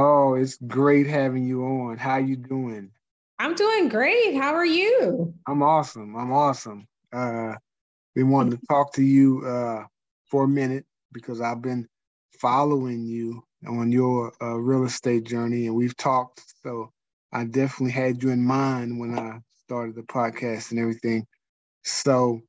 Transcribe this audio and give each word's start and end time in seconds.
Oh, 0.00 0.34
it's 0.34 0.56
great 0.68 1.08
having 1.08 1.44
you 1.44 1.64
on. 1.64 1.98
How 1.98 2.18
you 2.18 2.36
doing? 2.36 2.92
I'm 3.40 3.56
doing 3.56 3.88
great. 3.88 4.36
How 4.36 4.54
are 4.54 4.64
you? 4.64 5.34
I'm 5.48 5.60
awesome. 5.60 6.14
I'm 6.14 6.32
awesome. 6.32 6.86
Uh, 7.12 7.54
been 8.14 8.28
wanting 8.30 8.52
to 8.52 8.66
talk 8.68 8.92
to 8.92 9.02
you 9.02 9.44
uh, 9.44 9.86
for 10.30 10.44
a 10.44 10.48
minute 10.48 10.84
because 11.10 11.40
I've 11.40 11.62
been 11.62 11.88
following 12.38 13.06
you 13.06 13.42
on 13.66 13.90
your 13.90 14.32
uh, 14.40 14.54
real 14.54 14.84
estate 14.84 15.24
journey, 15.24 15.66
and 15.66 15.74
we've 15.74 15.96
talked. 15.96 16.44
So 16.62 16.92
I 17.32 17.42
definitely 17.42 17.90
had 17.90 18.22
you 18.22 18.30
in 18.30 18.44
mind 18.44 19.00
when 19.00 19.18
I 19.18 19.40
started 19.64 19.96
the 19.96 20.02
podcast 20.02 20.70
and 20.70 20.78
everything. 20.78 21.26
So 21.82 22.40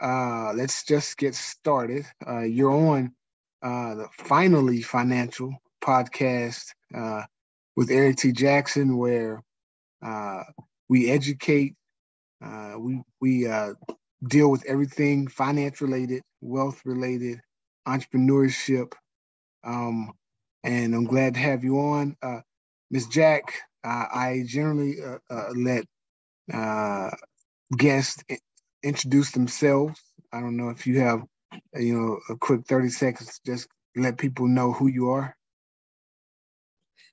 uh, 0.00 0.52
let's 0.54 0.84
just 0.84 1.18
get 1.18 1.34
started. 1.34 2.06
Uh, 2.24 2.42
you're 2.42 2.70
on 2.70 3.12
uh, 3.60 3.96
the 3.96 4.08
Finally 4.12 4.82
Financial 4.82 5.52
podcast 5.82 6.62
uh, 6.94 7.22
with 7.76 7.90
Eric 7.90 8.16
T. 8.16 8.32
Jackson, 8.32 8.96
where 8.96 9.42
uh, 10.04 10.42
we 10.88 11.10
educate, 11.10 11.74
uh, 12.44 12.74
we 12.78 13.02
we 13.20 13.46
uh, 13.46 13.74
deal 14.28 14.50
with 14.50 14.64
everything 14.66 15.28
finance 15.28 15.80
related, 15.80 16.22
wealth 16.40 16.80
related, 16.84 17.40
entrepreneurship, 17.86 18.92
um, 19.64 20.12
and 20.64 20.94
I'm 20.94 21.04
glad 21.04 21.34
to 21.34 21.40
have 21.40 21.64
you 21.64 21.78
on, 21.78 22.16
uh, 22.22 22.40
Ms. 22.90 23.06
Jack. 23.08 23.54
Uh, 23.84 24.06
I 24.14 24.44
generally 24.46 24.96
let 25.56 25.84
guests 27.76 28.22
introduce 28.82 29.32
themselves. 29.32 30.00
I 30.32 30.40
don't 30.40 30.56
know 30.56 30.70
if 30.70 30.86
you 30.86 31.00
have, 31.00 31.22
you 31.74 31.98
know, 31.98 32.18
a 32.28 32.36
quick 32.36 32.66
30 32.66 32.88
seconds, 32.90 33.40
just 33.44 33.68
let 33.96 34.18
people 34.18 34.46
know 34.46 34.72
who 34.72 34.86
you 34.86 35.10
are. 35.10 35.36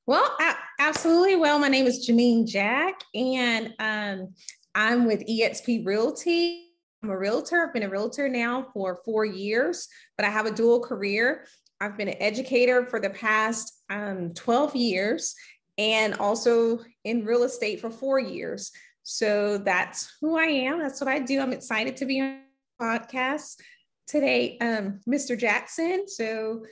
Well, 0.09 0.35
absolutely. 0.79 1.35
Well, 1.35 1.59
my 1.59 1.67
name 1.67 1.85
is 1.85 2.09
Janine 2.09 2.47
Jack, 2.47 3.03
and 3.13 3.75
um, 3.77 4.33
I'm 4.73 5.05
with 5.05 5.23
EXP 5.27 5.85
Realty. 5.85 6.65
I'm 7.03 7.11
a 7.11 7.15
realtor. 7.15 7.63
I've 7.63 7.75
been 7.75 7.83
a 7.83 7.89
realtor 7.89 8.27
now 8.27 8.65
for 8.73 9.01
four 9.05 9.23
years, 9.23 9.87
but 10.17 10.25
I 10.25 10.31
have 10.31 10.47
a 10.47 10.51
dual 10.51 10.79
career. 10.79 11.45
I've 11.79 11.95
been 11.95 12.07
an 12.07 12.19
educator 12.19 12.87
for 12.87 12.99
the 12.99 13.11
past 13.11 13.83
um, 13.91 14.33
12 14.33 14.75
years 14.75 15.35
and 15.77 16.15
also 16.15 16.79
in 17.03 17.23
real 17.23 17.43
estate 17.43 17.79
for 17.79 17.91
four 17.91 18.17
years. 18.17 18.71
So 19.03 19.59
that's 19.59 20.17
who 20.21 20.39
I 20.39 20.45
am. 20.45 20.79
That's 20.79 20.99
what 20.99 21.07
I 21.07 21.19
do. 21.19 21.39
I'm 21.39 21.53
excited 21.53 21.95
to 21.97 22.07
be 22.07 22.19
on 22.19 22.39
the 22.79 22.83
podcast 22.83 23.59
today, 24.07 24.57
um, 24.57 25.01
Mr. 25.07 25.37
Jackson. 25.37 26.07
So 26.07 26.65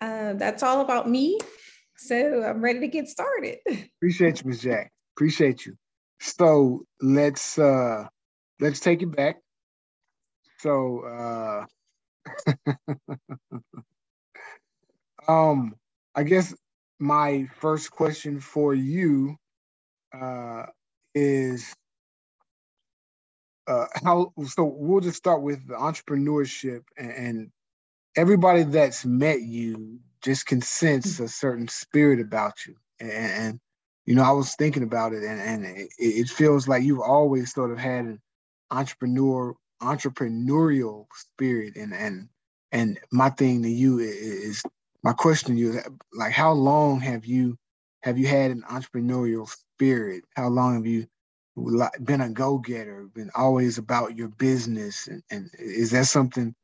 uh, 0.00 0.32
that's 0.32 0.62
all 0.62 0.80
about 0.80 1.06
me. 1.06 1.38
So 2.06 2.42
I'm 2.42 2.62
ready 2.62 2.80
to 2.80 2.88
get 2.88 3.08
started. 3.08 3.58
Appreciate 3.98 4.42
you, 4.42 4.50
Ms. 4.50 4.62
Jack. 4.62 4.92
Appreciate 5.16 5.64
you. 5.64 5.76
So 6.20 6.84
let's 7.00 7.58
uh 7.58 8.06
let's 8.60 8.80
take 8.80 9.02
it 9.02 9.14
back. 9.14 9.36
So 10.58 11.66
uh 12.48 12.54
um 15.28 15.74
I 16.14 16.24
guess 16.24 16.54
my 16.98 17.48
first 17.60 17.90
question 17.90 18.40
for 18.40 18.74
you 18.74 19.36
uh 20.12 20.66
is 21.14 21.72
uh 23.68 23.86
how 24.04 24.32
so 24.46 24.64
we'll 24.64 25.00
just 25.00 25.18
start 25.18 25.42
with 25.42 25.66
the 25.68 25.74
entrepreneurship 25.74 26.82
and, 26.96 27.10
and 27.12 27.50
everybody 28.16 28.64
that's 28.64 29.04
met 29.04 29.40
you 29.40 30.00
just 30.22 30.46
can 30.46 30.60
sense 30.60 31.20
a 31.20 31.28
certain 31.28 31.68
spirit 31.68 32.20
about 32.20 32.66
you. 32.66 32.76
And, 33.00 33.10
and 33.10 33.60
you 34.06 34.14
know, 34.14 34.22
I 34.22 34.32
was 34.32 34.54
thinking 34.54 34.82
about 34.82 35.12
it, 35.12 35.22
and, 35.22 35.40
and 35.40 35.64
it, 35.64 35.90
it, 35.98 36.28
feels 36.28 36.66
like 36.66 36.82
you've 36.82 37.00
always 37.00 37.52
sort 37.52 37.70
of 37.70 37.78
had 37.78 38.04
an 38.04 38.20
entrepreneur 38.70 39.54
entrepreneurial 39.80 41.06
spirit. 41.14 41.76
And 41.76 41.92
and 41.92 42.28
and 42.72 42.98
my 43.10 43.30
thing 43.30 43.62
to 43.62 43.68
you 43.68 43.98
is 43.98 44.62
my 45.02 45.12
question 45.12 45.54
to 45.54 45.60
you 45.60 45.70
is 45.72 45.88
like, 46.12 46.32
how 46.32 46.52
long 46.52 47.00
have 47.00 47.26
you 47.26 47.56
have 48.02 48.18
you 48.18 48.26
had 48.26 48.50
an 48.50 48.64
entrepreneurial 48.68 49.48
spirit? 49.48 50.24
How 50.34 50.48
long 50.48 50.74
have 50.74 50.86
you 50.86 51.06
been 52.02 52.20
a 52.20 52.30
go 52.30 52.58
getter? 52.58 53.08
Been 53.14 53.30
always 53.36 53.78
about 53.78 54.16
your 54.16 54.28
business? 54.28 55.06
And, 55.06 55.22
and 55.30 55.50
is 55.58 55.92
that 55.92 56.06
something 56.06 56.54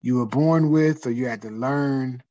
you 0.00 0.16
were 0.16 0.26
born 0.26 0.70
with, 0.70 1.06
or 1.06 1.12
you 1.12 1.26
had 1.26 1.42
to 1.42 1.50
learn? 1.50 2.22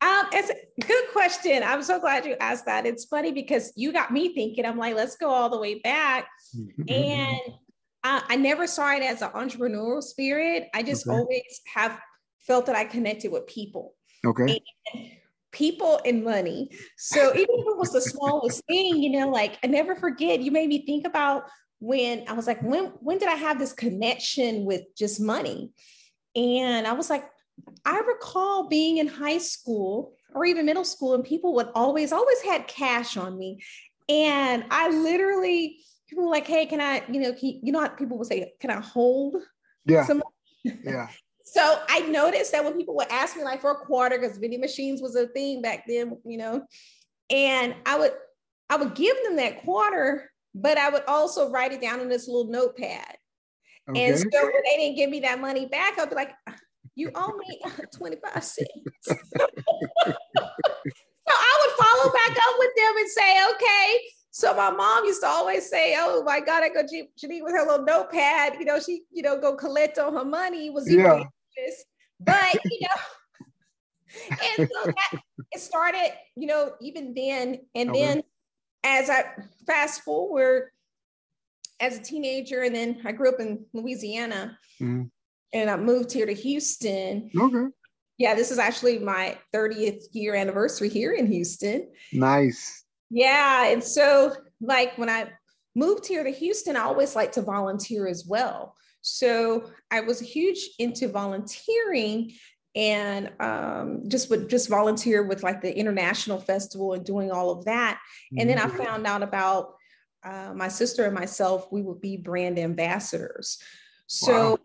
Um, 0.00 0.26
it's 0.32 0.50
a 0.50 0.86
good 0.86 1.04
question. 1.12 1.62
I'm 1.62 1.82
so 1.82 1.98
glad 1.98 2.24
you 2.24 2.36
asked 2.40 2.66
that. 2.66 2.86
It's 2.86 3.04
funny 3.04 3.32
because 3.32 3.72
you 3.76 3.92
got 3.92 4.12
me 4.12 4.32
thinking. 4.32 4.64
I'm 4.64 4.78
like, 4.78 4.94
let's 4.94 5.16
go 5.16 5.28
all 5.28 5.50
the 5.50 5.58
way 5.58 5.80
back. 5.80 6.28
and 6.88 7.40
uh, 8.04 8.20
I 8.28 8.36
never 8.36 8.66
saw 8.66 8.92
it 8.94 9.02
as 9.02 9.22
an 9.22 9.30
entrepreneurial 9.30 10.02
spirit. 10.02 10.68
I 10.72 10.82
just 10.82 11.06
okay. 11.06 11.16
always 11.16 11.60
have 11.74 11.98
felt 12.40 12.66
that 12.66 12.76
I 12.76 12.84
connected 12.84 13.32
with 13.32 13.46
people. 13.46 13.94
Okay. 14.24 14.62
And 14.94 15.10
people 15.52 16.00
and 16.04 16.24
money. 16.24 16.70
So 16.96 17.30
even 17.34 17.46
if 17.48 17.66
it 17.66 17.76
was 17.76 17.92
the 17.92 18.00
smallest 18.00 18.64
thing, 18.66 19.02
you 19.02 19.18
know, 19.18 19.28
like 19.28 19.58
I 19.64 19.66
never 19.66 19.96
forget. 19.96 20.40
You 20.40 20.50
made 20.50 20.68
me 20.68 20.84
think 20.84 21.06
about 21.06 21.44
when 21.80 22.24
I 22.28 22.32
was 22.32 22.46
like, 22.46 22.62
when 22.62 22.86
when 23.00 23.18
did 23.18 23.28
I 23.28 23.34
have 23.34 23.58
this 23.58 23.72
connection 23.72 24.64
with 24.64 24.82
just 24.96 25.20
money? 25.20 25.70
And 26.36 26.86
I 26.86 26.92
was 26.92 27.10
like, 27.10 27.24
I 27.84 27.98
recall 28.00 28.68
being 28.68 28.98
in 28.98 29.06
high 29.06 29.38
school 29.38 30.14
or 30.34 30.44
even 30.44 30.66
middle 30.66 30.84
school, 30.84 31.14
and 31.14 31.24
people 31.24 31.54
would 31.54 31.68
always, 31.74 32.12
always 32.12 32.40
had 32.42 32.68
cash 32.68 33.16
on 33.16 33.38
me. 33.38 33.62
And 34.08 34.64
I 34.70 34.90
literally, 34.90 35.78
people 36.08 36.24
were 36.24 36.30
like, 36.30 36.46
hey, 36.46 36.66
can 36.66 36.80
I, 36.80 37.02
you 37.10 37.20
know, 37.20 37.34
you, 37.40 37.60
you 37.62 37.72
know 37.72 37.80
how 37.80 37.88
people 37.88 38.18
would 38.18 38.26
say, 38.26 38.52
can 38.60 38.70
I 38.70 38.80
hold? 38.80 39.36
Yeah. 39.84 40.04
Some- 40.04 40.22
yeah. 40.64 41.08
so 41.44 41.80
I 41.88 42.00
noticed 42.00 42.52
that 42.52 42.64
when 42.64 42.76
people 42.76 42.94
would 42.96 43.10
ask 43.10 43.36
me 43.36 43.44
like 43.44 43.60
for 43.60 43.70
a 43.70 43.86
quarter, 43.86 44.18
because 44.18 44.38
vending 44.38 44.60
machines 44.60 45.00
was 45.00 45.16
a 45.16 45.26
thing 45.28 45.62
back 45.62 45.84
then, 45.86 46.18
you 46.24 46.38
know, 46.38 46.62
and 47.30 47.74
I 47.86 47.98
would, 47.98 48.12
I 48.70 48.76
would 48.76 48.94
give 48.94 49.16
them 49.24 49.36
that 49.36 49.62
quarter, 49.62 50.30
but 50.54 50.76
I 50.78 50.90
would 50.90 51.04
also 51.06 51.50
write 51.50 51.72
it 51.72 51.80
down 51.80 52.00
in 52.00 52.08
this 52.08 52.28
little 52.28 52.50
notepad. 52.50 53.16
Okay. 53.88 54.06
And 54.06 54.18
so 54.18 54.26
when 54.42 54.62
they 54.64 54.76
didn't 54.76 54.96
give 54.96 55.08
me 55.08 55.20
that 55.20 55.40
money 55.40 55.66
back, 55.66 55.98
I'd 55.98 56.10
be 56.10 56.16
like, 56.16 56.32
you 56.98 57.10
owe 57.14 57.36
me 57.36 57.60
25 57.96 58.44
cents. 58.44 58.68
so 59.06 59.14
I 61.28 61.58
would 61.60 61.86
follow 61.86 62.12
back 62.12 62.30
up 62.30 62.54
with 62.58 62.70
them 62.76 62.96
and 62.98 63.08
say, 63.08 63.46
okay. 63.54 64.00
So 64.30 64.54
my 64.54 64.70
mom 64.70 65.04
used 65.04 65.22
to 65.22 65.28
always 65.28 65.68
say, 65.68 65.94
oh 65.98 66.22
my 66.24 66.40
God, 66.40 66.62
I 66.62 66.68
go 66.68 66.82
Janine 66.82 67.42
with 67.42 67.54
her 67.54 67.66
little 67.66 67.84
notepad, 67.84 68.54
you 68.58 68.64
know, 68.64 68.78
she, 68.78 69.02
you 69.10 69.22
know, 69.22 69.40
go 69.40 69.56
collect 69.56 69.98
on 69.98 70.12
her 70.14 70.24
money 70.24 70.70
was 70.70 70.90
yeah. 70.90 71.24
but 72.20 72.54
you 72.64 72.80
know, 72.82 74.36
and 74.58 74.68
so 74.70 74.84
that, 74.84 75.20
it 75.52 75.60
started, 75.60 76.12
you 76.36 76.46
know, 76.46 76.72
even 76.80 77.14
then, 77.14 77.60
and 77.74 77.90
okay. 77.90 78.00
then 78.00 78.22
as 78.84 79.10
I 79.10 79.24
fast 79.66 80.02
forward 80.02 80.70
as 81.80 81.98
a 81.98 82.02
teenager, 82.02 82.62
and 82.62 82.74
then 82.74 83.00
I 83.04 83.12
grew 83.12 83.30
up 83.30 83.40
in 83.40 83.64
Louisiana. 83.72 84.56
Mm-hmm 84.80 85.06
and 85.52 85.70
I 85.70 85.76
moved 85.76 86.12
here 86.12 86.26
to 86.26 86.34
Houston. 86.34 87.30
Okay. 87.38 87.66
Yeah, 88.18 88.34
this 88.34 88.50
is 88.50 88.58
actually 88.58 88.98
my 88.98 89.38
30th 89.54 90.04
year 90.12 90.34
anniversary 90.34 90.88
here 90.88 91.12
in 91.12 91.26
Houston. 91.26 91.88
Nice. 92.12 92.84
Yeah. 93.10 93.66
And 93.66 93.82
so, 93.82 94.34
like, 94.60 94.98
when 94.98 95.08
I 95.08 95.30
moved 95.74 96.06
here 96.06 96.24
to 96.24 96.30
Houston, 96.30 96.76
I 96.76 96.80
always 96.80 97.14
like 97.14 97.32
to 97.32 97.42
volunteer 97.42 98.08
as 98.08 98.26
well. 98.26 98.74
So 99.00 99.70
I 99.90 100.00
was 100.00 100.18
huge 100.18 100.58
into 100.80 101.08
volunteering 101.08 102.32
and 102.74 103.30
um, 103.40 104.02
just 104.08 104.28
would 104.30 104.50
just 104.50 104.68
volunteer 104.68 105.22
with 105.22 105.42
like 105.42 105.62
the 105.62 105.76
international 105.76 106.40
festival 106.40 106.92
and 106.92 107.04
doing 107.04 107.30
all 107.30 107.50
of 107.50 107.64
that. 107.64 108.00
And 108.36 108.50
then 108.50 108.58
I 108.58 108.66
mm-hmm. 108.66 108.76
found 108.76 109.06
out 109.06 109.22
about 109.22 109.74
uh, 110.24 110.52
my 110.54 110.68
sister 110.68 111.04
and 111.04 111.14
myself, 111.14 111.68
we 111.70 111.82
would 111.82 112.00
be 112.00 112.16
brand 112.16 112.58
ambassadors. 112.58 113.58
So 114.08 114.50
wow 114.50 114.58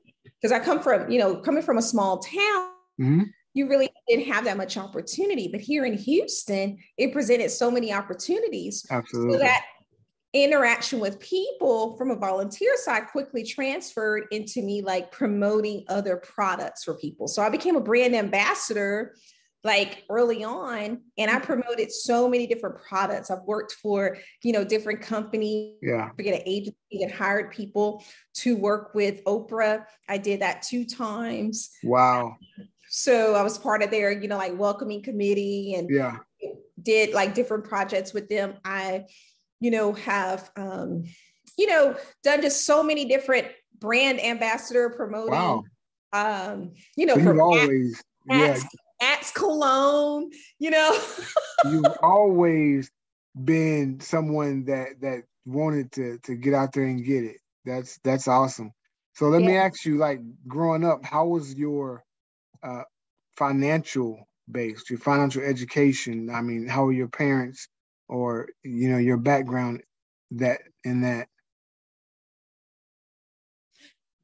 because 0.43 0.51
I 0.51 0.63
come 0.63 0.81
from, 0.81 1.09
you 1.09 1.19
know, 1.19 1.37
coming 1.37 1.63
from 1.63 1.77
a 1.77 1.81
small 1.81 2.19
town, 2.19 2.69
mm-hmm. 2.99 3.21
you 3.53 3.69
really 3.69 3.89
didn't 4.09 4.25
have 4.25 4.43
that 4.43 4.57
much 4.57 4.75
opportunity. 4.77 5.47
But 5.47 5.61
here 5.61 5.85
in 5.85 5.93
Houston, 5.93 6.77
it 6.97 7.13
presented 7.13 7.49
so 7.49 7.71
many 7.71 7.93
opportunities. 7.93 8.85
Absolutely. 8.91 9.33
So 9.33 9.39
that 9.39 9.61
interaction 10.33 10.99
with 10.99 11.17
people 11.21 11.95
from 11.95 12.11
a 12.11 12.15
volunteer 12.15 12.75
side 12.75 13.07
quickly 13.07 13.43
transferred 13.43 14.25
into 14.31 14.61
me 14.61 14.81
like 14.81 15.13
promoting 15.13 15.85
other 15.87 16.17
products 16.17 16.83
for 16.83 16.95
people. 16.95 17.29
So 17.29 17.41
I 17.41 17.49
became 17.49 17.77
a 17.77 17.81
brand 17.81 18.13
ambassador 18.13 19.15
like 19.63 20.03
early 20.09 20.43
on 20.43 20.99
and 21.17 21.31
i 21.31 21.39
promoted 21.39 21.91
so 21.91 22.27
many 22.27 22.45
different 22.45 22.75
products 22.87 23.31
i've 23.31 23.43
worked 23.43 23.73
for 23.73 24.17
you 24.43 24.51
know 24.51 24.63
different 24.63 25.01
companies 25.01 25.75
yeah 25.81 26.09
forget 26.15 26.35
an 26.35 26.43
agency 26.45 26.99
that 26.99 27.11
hired 27.11 27.51
people 27.51 28.03
to 28.33 28.57
work 28.57 28.93
with 28.93 29.23
oprah 29.23 29.85
i 30.09 30.17
did 30.17 30.41
that 30.41 30.61
two 30.61 30.85
times 30.85 31.71
wow 31.83 32.35
so 32.95 33.33
I 33.33 33.41
was 33.41 33.57
part 33.57 33.81
of 33.81 33.89
their, 33.89 34.11
you 34.11 34.27
know, 34.27 34.37
like 34.37 34.55
welcoming 34.55 35.01
committee 35.01 35.73
and 35.73 35.89
yeah, 35.89 36.17
did 36.79 37.11
like 37.11 37.33
different 37.33 37.63
projects 37.63 38.13
with 38.13 38.29
them. 38.29 38.53
I, 38.63 39.05
you 39.59 39.71
know, 39.71 39.93
have 39.93 40.51
um, 40.55 41.05
you 41.57 41.65
know, 41.65 41.95
done 42.23 42.43
just 42.43 42.67
so 42.67 42.83
many 42.83 43.05
different 43.05 43.47
brand 43.79 44.23
ambassador 44.23 44.91
promoting. 44.91 45.31
Wow. 45.31 45.63
Um, 46.13 46.73
you 46.95 47.07
know, 47.07 47.15
so 47.15 47.23
for 47.23 47.41
always 47.41 47.99
yeah. 48.29 48.59
Axe 49.03 49.31
cologne, 49.31 50.31
you 50.59 50.71
know. 50.71 50.97
you've 51.65 51.97
always 52.01 52.89
been 53.43 53.99
someone 53.99 54.65
that 54.65 55.01
that 55.01 55.23
wanted 55.45 55.91
to 55.93 56.19
to 56.23 56.35
get 56.35 56.53
out 56.53 56.73
there 56.73 56.85
and 56.85 57.05
get 57.05 57.23
it. 57.23 57.37
That's 57.65 57.99
that's 58.03 58.27
awesome. 58.27 58.71
So 59.15 59.27
let 59.27 59.41
yeah. 59.41 59.47
me 59.47 59.57
ask 59.57 59.85
you, 59.85 59.97
like 59.97 60.19
growing 60.47 60.83
up, 60.83 61.05
how 61.05 61.27
was 61.27 61.53
your 61.53 62.03
uh, 62.63 62.83
financial 63.37 64.27
base, 64.49 64.83
your 64.89 64.99
financial 64.99 65.43
education? 65.43 66.29
I 66.29 66.41
mean, 66.41 66.67
how 66.67 66.85
were 66.85 66.93
your 66.93 67.09
parents, 67.09 67.67
or 68.07 68.49
you 68.63 68.89
know, 68.89 68.97
your 68.97 69.17
background 69.17 69.83
that 70.31 70.61
in 70.83 71.01
that? 71.01 71.27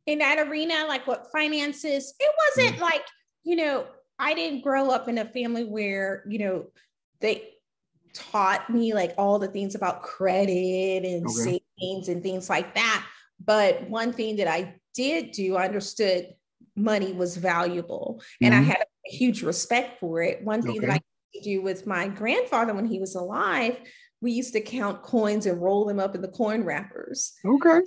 In 0.05 0.19
that 0.19 0.47
arena, 0.47 0.85
like 0.87 1.05
what 1.05 1.27
finances? 1.31 2.13
It 2.19 2.31
wasn't 2.57 2.77
mm 2.77 2.81
like 2.81 3.05
you 3.43 3.55
know, 3.55 3.85
I 4.19 4.33
didn't 4.33 4.61
grow 4.61 4.91
up 4.91 5.07
in 5.07 5.17
a 5.17 5.25
family 5.25 5.63
where 5.63 6.23
you 6.27 6.39
know 6.39 6.65
they 7.21 7.49
taught 8.13 8.69
me 8.69 8.93
like 8.93 9.13
all 9.17 9.39
the 9.39 9.47
things 9.47 9.75
about 9.75 10.01
credit 10.01 11.05
and 11.05 11.25
okay. 11.25 11.61
savings 11.79 12.09
and 12.09 12.21
things 12.21 12.49
like 12.49 12.75
that. 12.75 13.05
But 13.43 13.89
one 13.89 14.13
thing 14.13 14.37
that 14.37 14.47
I 14.47 14.75
did 14.93 15.31
do, 15.31 15.55
I 15.55 15.65
understood 15.65 16.33
money 16.75 17.13
was 17.13 17.37
valuable 17.37 18.21
and 18.41 18.53
mm-hmm. 18.53 18.63
I 18.63 18.65
had 18.65 18.81
a 18.81 19.09
huge 19.09 19.43
respect 19.43 19.99
for 19.99 20.21
it. 20.21 20.43
One 20.43 20.61
thing 20.61 20.77
okay. 20.77 20.87
that 20.87 20.89
I 20.89 21.01
used 21.33 21.45
to 21.45 21.49
do 21.49 21.61
with 21.61 21.87
my 21.87 22.07
grandfather 22.07 22.73
when 22.73 22.85
he 22.85 22.99
was 22.99 23.15
alive, 23.15 23.77
we 24.21 24.31
used 24.31 24.53
to 24.53 24.61
count 24.61 25.03
coins 25.03 25.45
and 25.45 25.61
roll 25.61 25.85
them 25.85 25.99
up 25.99 26.15
in 26.15 26.21
the 26.21 26.27
coin 26.27 26.63
wrappers. 26.63 27.33
Okay. 27.45 27.79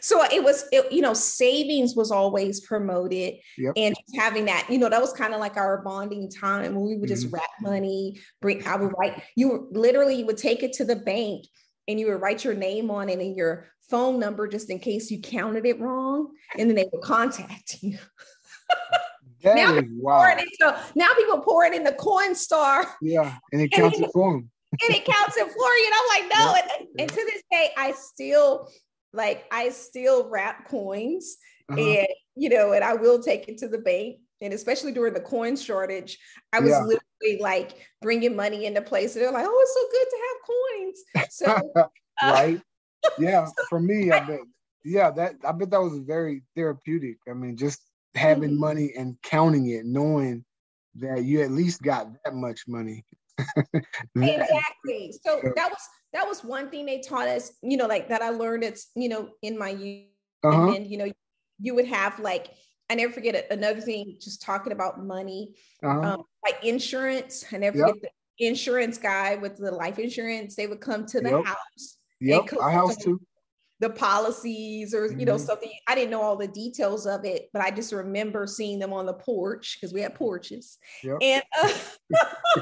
So 0.00 0.22
it 0.24 0.42
was, 0.42 0.64
it, 0.70 0.92
you 0.92 1.00
know, 1.00 1.14
savings 1.14 1.96
was 1.96 2.10
always 2.10 2.60
promoted, 2.60 3.34
yep. 3.56 3.72
and 3.76 3.94
having 4.16 4.44
that, 4.46 4.66
you 4.70 4.78
know, 4.78 4.88
that 4.88 5.00
was 5.00 5.12
kind 5.12 5.34
of 5.34 5.40
like 5.40 5.56
our 5.56 5.82
bonding 5.82 6.30
time 6.30 6.74
when 6.74 6.84
we 6.84 6.96
would 6.96 7.08
just 7.08 7.26
mm-hmm. 7.26 7.36
wrap 7.36 7.50
money. 7.60 8.20
Bring, 8.40 8.66
I 8.66 8.76
would 8.76 8.92
write. 8.98 9.22
You 9.36 9.68
literally 9.70 10.16
you 10.16 10.26
would 10.26 10.38
take 10.38 10.62
it 10.62 10.72
to 10.74 10.84
the 10.84 10.96
bank, 10.96 11.46
and 11.88 11.98
you 11.98 12.06
would 12.06 12.20
write 12.20 12.44
your 12.44 12.54
name 12.54 12.90
on 12.90 13.08
it 13.08 13.18
and 13.18 13.36
your 13.36 13.66
phone 13.90 14.20
number 14.20 14.46
just 14.46 14.70
in 14.70 14.78
case 14.78 15.10
you 15.10 15.20
counted 15.20 15.66
it 15.66 15.80
wrong, 15.80 16.28
and 16.56 16.68
then 16.68 16.76
they 16.76 16.88
would 16.92 17.02
contact 17.02 17.78
you. 17.82 17.98
now, 19.44 19.80
wow. 19.96 20.30
into, 20.30 20.80
now 20.94 21.08
people 21.16 21.40
pour 21.40 21.64
it 21.64 21.74
in 21.74 21.84
the 21.84 21.92
Coinstar. 21.92 22.86
Yeah, 23.00 23.36
and 23.52 23.62
it 23.62 23.72
counts 23.72 23.96
and 23.96 24.04
it, 24.04 24.08
it 24.08 24.12
for 24.12 24.32
them. 24.32 24.50
and 24.72 24.96
it 24.96 25.04
counts 25.04 25.36
it 25.36 25.46
for 25.46 25.72
you. 25.72 25.86
And 25.86 25.94
I'm 25.94 26.08
like, 26.08 26.38
no. 26.38 26.54
Yeah. 26.54 26.76
And, 26.78 26.88
and 27.00 27.08
to 27.10 27.16
this 27.16 27.42
day, 27.50 27.70
I 27.76 27.92
still 27.92 28.68
like 29.12 29.46
I 29.50 29.70
still 29.70 30.28
wrap 30.28 30.68
coins 30.68 31.36
uh-huh. 31.70 31.80
and 31.80 32.08
you 32.38 32.48
know, 32.48 32.72
and 32.72 32.84
I 32.84 32.94
will 32.94 33.20
take 33.20 33.48
it 33.48 33.58
to 33.58 33.68
the 33.68 33.78
bank. 33.78 34.18
And 34.40 34.52
especially 34.52 34.92
during 34.92 35.12
the 35.12 35.20
coin 35.20 35.56
shortage, 35.56 36.16
I 36.52 36.60
was 36.60 36.70
yeah. 36.70 36.82
literally 36.82 37.42
like 37.42 37.76
bringing 38.00 38.36
money 38.36 38.66
into 38.66 38.80
place. 38.80 39.16
And 39.16 39.24
they're 39.24 39.32
like, 39.32 39.44
oh, 39.46 39.60
it's 39.60 39.74
so 39.74 39.88
good 39.90 40.06
to 40.10 40.18
have 40.28 41.56
coins. 41.56 41.72
So, 41.72 41.72
uh, 42.22 42.32
right. 42.32 42.60
Yeah. 43.18 43.46
so 43.58 43.64
for 43.68 43.80
me, 43.80 44.12
I, 44.12 44.18
I 44.18 44.20
bet, 44.20 44.40
yeah, 44.84 45.10
that, 45.10 45.34
I 45.44 45.50
bet 45.50 45.70
that 45.70 45.82
was 45.82 45.98
very 45.98 46.42
therapeutic. 46.54 47.16
I 47.28 47.32
mean, 47.32 47.56
just 47.56 47.80
having 48.14 48.50
mm-hmm. 48.50 48.60
money 48.60 48.92
and 48.96 49.20
counting 49.22 49.66
it, 49.70 49.84
knowing 49.84 50.44
that 50.96 51.24
you 51.24 51.42
at 51.42 51.50
least 51.50 51.82
got 51.82 52.06
that 52.24 52.34
much 52.34 52.68
money. 52.68 53.04
exactly. 54.16 55.14
So 55.24 55.40
that 55.56 55.68
was 55.70 55.88
that 56.12 56.26
was 56.26 56.42
one 56.42 56.70
thing 56.70 56.86
they 56.86 57.00
taught 57.00 57.28
us, 57.28 57.52
you 57.62 57.76
know, 57.76 57.86
like 57.86 58.08
that 58.08 58.22
I 58.22 58.30
learned 58.30 58.64
it's, 58.64 58.90
you 58.94 59.08
know, 59.08 59.30
in 59.42 59.58
my 59.58 59.70
youth. 59.70 60.06
Uh-huh. 60.44 60.64
And 60.64 60.72
then, 60.74 60.84
you 60.86 60.98
know, 60.98 61.10
you 61.60 61.74
would 61.74 61.86
have 61.86 62.18
like, 62.18 62.48
I 62.90 62.94
never 62.94 63.12
forget 63.12 63.34
it, 63.34 63.46
another 63.50 63.80
thing, 63.80 64.16
just 64.20 64.40
talking 64.40 64.72
about 64.72 65.04
money, 65.04 65.54
uh-huh. 65.82 66.00
um, 66.00 66.22
like 66.44 66.64
insurance. 66.64 67.44
I 67.52 67.58
never 67.58 67.78
yep. 67.78 67.88
forget 67.88 68.12
the 68.38 68.46
insurance 68.46 68.98
guy 68.98 69.36
with 69.36 69.56
the 69.56 69.70
life 69.70 69.98
insurance. 69.98 70.56
They 70.56 70.66
would 70.66 70.80
come 70.80 71.04
to 71.06 71.20
the 71.20 71.30
yep. 71.30 71.44
house. 71.44 71.96
Yep, 72.20 72.54
our 72.60 72.70
house 72.70 72.96
too. 72.96 73.20
The 73.80 73.90
policies 73.90 74.94
or, 74.94 75.08
mm-hmm. 75.08 75.20
you 75.20 75.26
know, 75.26 75.36
mm-hmm. 75.36 75.44
something. 75.44 75.70
I 75.86 75.94
didn't 75.94 76.10
know 76.10 76.22
all 76.22 76.36
the 76.36 76.48
details 76.48 77.06
of 77.06 77.24
it, 77.24 77.48
but 77.52 77.62
I 77.62 77.70
just 77.70 77.92
remember 77.92 78.46
seeing 78.46 78.78
them 78.78 78.92
on 78.92 79.06
the 79.06 79.14
porch 79.14 79.76
because 79.78 79.92
we 79.92 80.00
had 80.00 80.14
porches. 80.14 80.78
Yep. 81.04 81.18
And 81.20 81.42
uh, 81.62 81.72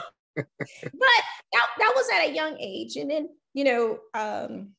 but 0.37 1.23
that, 1.53 1.67
that 1.79 1.93
was 1.95 2.07
at 2.15 2.29
a 2.29 2.35
young 2.35 2.57
age. 2.59 2.97
And 2.97 3.11
then, 3.11 3.29
you 3.55 3.65
know, 3.65 3.99
um, 4.15 4.71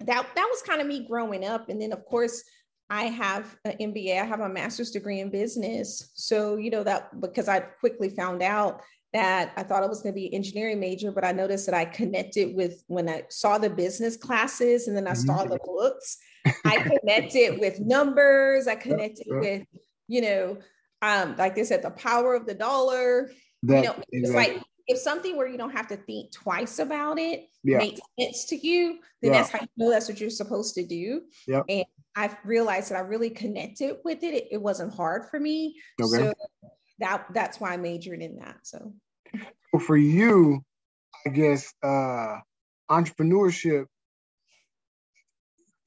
that, 0.00 0.26
that 0.34 0.48
was 0.50 0.62
kind 0.62 0.80
of 0.80 0.86
me 0.86 1.06
growing 1.06 1.44
up. 1.44 1.68
And 1.68 1.80
then, 1.80 1.92
of 1.92 2.04
course, 2.04 2.44
I 2.88 3.04
have 3.04 3.56
an 3.64 3.76
MBA, 3.80 4.20
I 4.20 4.24
have 4.24 4.40
a 4.40 4.48
master's 4.48 4.90
degree 4.90 5.20
in 5.20 5.30
business. 5.30 6.12
So, 6.14 6.56
you 6.56 6.70
know, 6.70 6.84
that 6.84 7.20
because 7.20 7.48
I 7.48 7.60
quickly 7.60 8.10
found 8.10 8.42
out 8.42 8.80
that 9.12 9.52
I 9.56 9.62
thought 9.62 9.82
I 9.82 9.86
was 9.86 10.02
going 10.02 10.14
to 10.14 10.20
be 10.20 10.26
an 10.28 10.34
engineering 10.34 10.78
major, 10.78 11.10
but 11.10 11.24
I 11.24 11.32
noticed 11.32 11.66
that 11.66 11.74
I 11.74 11.84
connected 11.84 12.54
with 12.54 12.84
when 12.86 13.08
I 13.08 13.24
saw 13.28 13.58
the 13.58 13.70
business 13.70 14.16
classes 14.16 14.88
and 14.88 14.96
then 14.96 15.06
I 15.06 15.14
saw 15.14 15.44
the 15.44 15.56
mm-hmm. 15.56 15.64
books, 15.64 16.18
I 16.64 16.76
connected 17.00 17.58
with 17.58 17.80
numbers, 17.80 18.68
I 18.68 18.76
connected 18.76 19.26
with, 19.28 19.64
you 20.06 20.20
know, 20.20 20.58
um, 21.02 21.34
like 21.36 21.54
they 21.54 21.64
said, 21.64 21.82
the 21.82 21.90
power 21.90 22.34
of 22.34 22.46
the 22.46 22.54
dollar, 22.54 23.30
that, 23.66 23.82
you 23.82 23.88
know, 23.88 23.96
it's 24.10 24.30
exactly. 24.30 24.54
like 24.56 24.64
if 24.88 24.98
something 24.98 25.36
where 25.36 25.48
you 25.48 25.58
don't 25.58 25.72
have 25.72 25.88
to 25.88 25.96
think 25.96 26.32
twice 26.32 26.78
about 26.78 27.18
it 27.18 27.48
yeah. 27.64 27.78
makes 27.78 28.00
sense 28.18 28.44
to 28.46 28.56
you, 28.56 28.98
then 29.20 29.32
yeah. 29.32 29.38
that's 29.38 29.50
how 29.50 29.60
you 29.60 29.68
know 29.76 29.90
that's 29.90 30.08
what 30.08 30.20
you're 30.20 30.30
supposed 30.30 30.74
to 30.76 30.86
do. 30.86 31.22
Yep. 31.48 31.64
And 31.68 31.84
I've 32.14 32.36
realized 32.44 32.90
that 32.90 32.96
I 32.96 33.00
really 33.00 33.30
connected 33.30 33.96
with 34.04 34.22
it. 34.22 34.34
It, 34.34 34.48
it 34.52 34.62
wasn't 34.62 34.94
hard 34.94 35.28
for 35.28 35.40
me. 35.40 35.76
Okay. 36.00 36.18
So 36.18 36.34
that 37.00 37.26
that's 37.34 37.60
why 37.60 37.72
I 37.72 37.76
majored 37.76 38.22
in 38.22 38.36
that. 38.36 38.58
So 38.62 38.92
well, 39.72 39.82
for 39.82 39.96
you, 39.96 40.62
I 41.26 41.30
guess 41.30 41.72
uh 41.82 42.38
entrepreneurship 42.90 43.86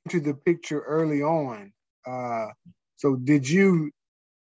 to 0.09 0.19
the 0.19 0.33
picture 0.33 0.81
early 0.81 1.23
on. 1.23 1.71
Uh 2.05 2.47
so 2.97 3.15
did 3.15 3.49
you 3.49 3.91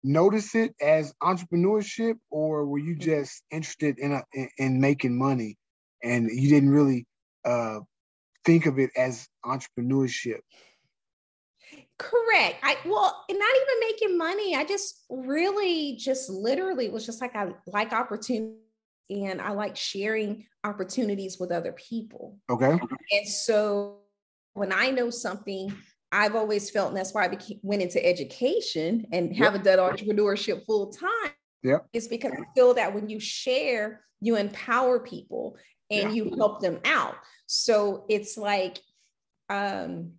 notice 0.04 0.56
it 0.56 0.76
as 0.82 1.14
entrepreneurship 1.22 2.16
or 2.30 2.66
were 2.66 2.80
you 2.80 2.96
just 2.96 3.44
interested 3.52 4.00
in 4.00 4.12
a, 4.14 4.24
in, 4.34 4.50
in 4.58 4.82
making 4.82 5.18
money 5.18 5.58
and 6.04 6.30
you 6.30 6.50
didn't 6.50 6.70
really 6.70 7.06
uh, 7.46 7.80
think 8.46 8.66
of 8.66 8.80
it 8.80 8.92
as 8.98 9.28
entrepreneurship? 9.46 10.40
Correct. 11.98 12.58
I 12.64 12.76
well 12.86 13.24
not 13.30 13.56
even 13.56 13.80
making 13.82 14.18
money. 14.18 14.56
I 14.56 14.66
just 14.66 15.06
really 15.10 15.96
just 15.96 16.30
literally 16.30 16.90
was 16.90 17.06
just 17.06 17.22
like 17.22 17.36
i 17.36 17.54
like 17.68 17.94
opportunity 17.94 18.58
and 19.10 19.40
i 19.40 19.52
like 19.52 19.76
sharing 19.76 20.46
opportunities 20.64 21.40
with 21.40 21.52
other 21.52 21.72
people. 21.74 22.38
Okay. 22.50 22.80
And 23.12 23.28
so 23.28 24.00
when 24.54 24.74
i 24.74 24.90
know 24.90 25.10
something 25.10 25.74
I've 26.14 26.36
always 26.36 26.70
felt, 26.70 26.90
and 26.90 26.98
that's 26.98 27.14
why 27.14 27.26
I 27.26 27.28
became, 27.28 27.60
went 27.64 27.82
into 27.82 28.04
education 28.06 29.08
and 29.12 29.36
yep. 29.36 29.44
haven't 29.44 29.64
done 29.64 29.80
entrepreneurship 29.80 30.64
full 30.66 30.92
time. 30.92 31.32
Yeah, 31.64 31.80
It's 31.92 32.08
because 32.08 32.34
I 32.34 32.44
feel 32.54 32.76
that 32.76 32.94
when 32.94 33.10
you 33.10 33.20
share, 33.20 34.02
you 34.22 34.36
empower 34.36 35.00
people 35.00 35.58
and 35.90 36.10
yeah. 36.10 36.24
you 36.24 36.36
help 36.38 36.62
them 36.62 36.80
out. 36.86 37.16
So 37.48 38.06
it's 38.10 38.38
like, 38.38 38.80
um, 39.50 40.12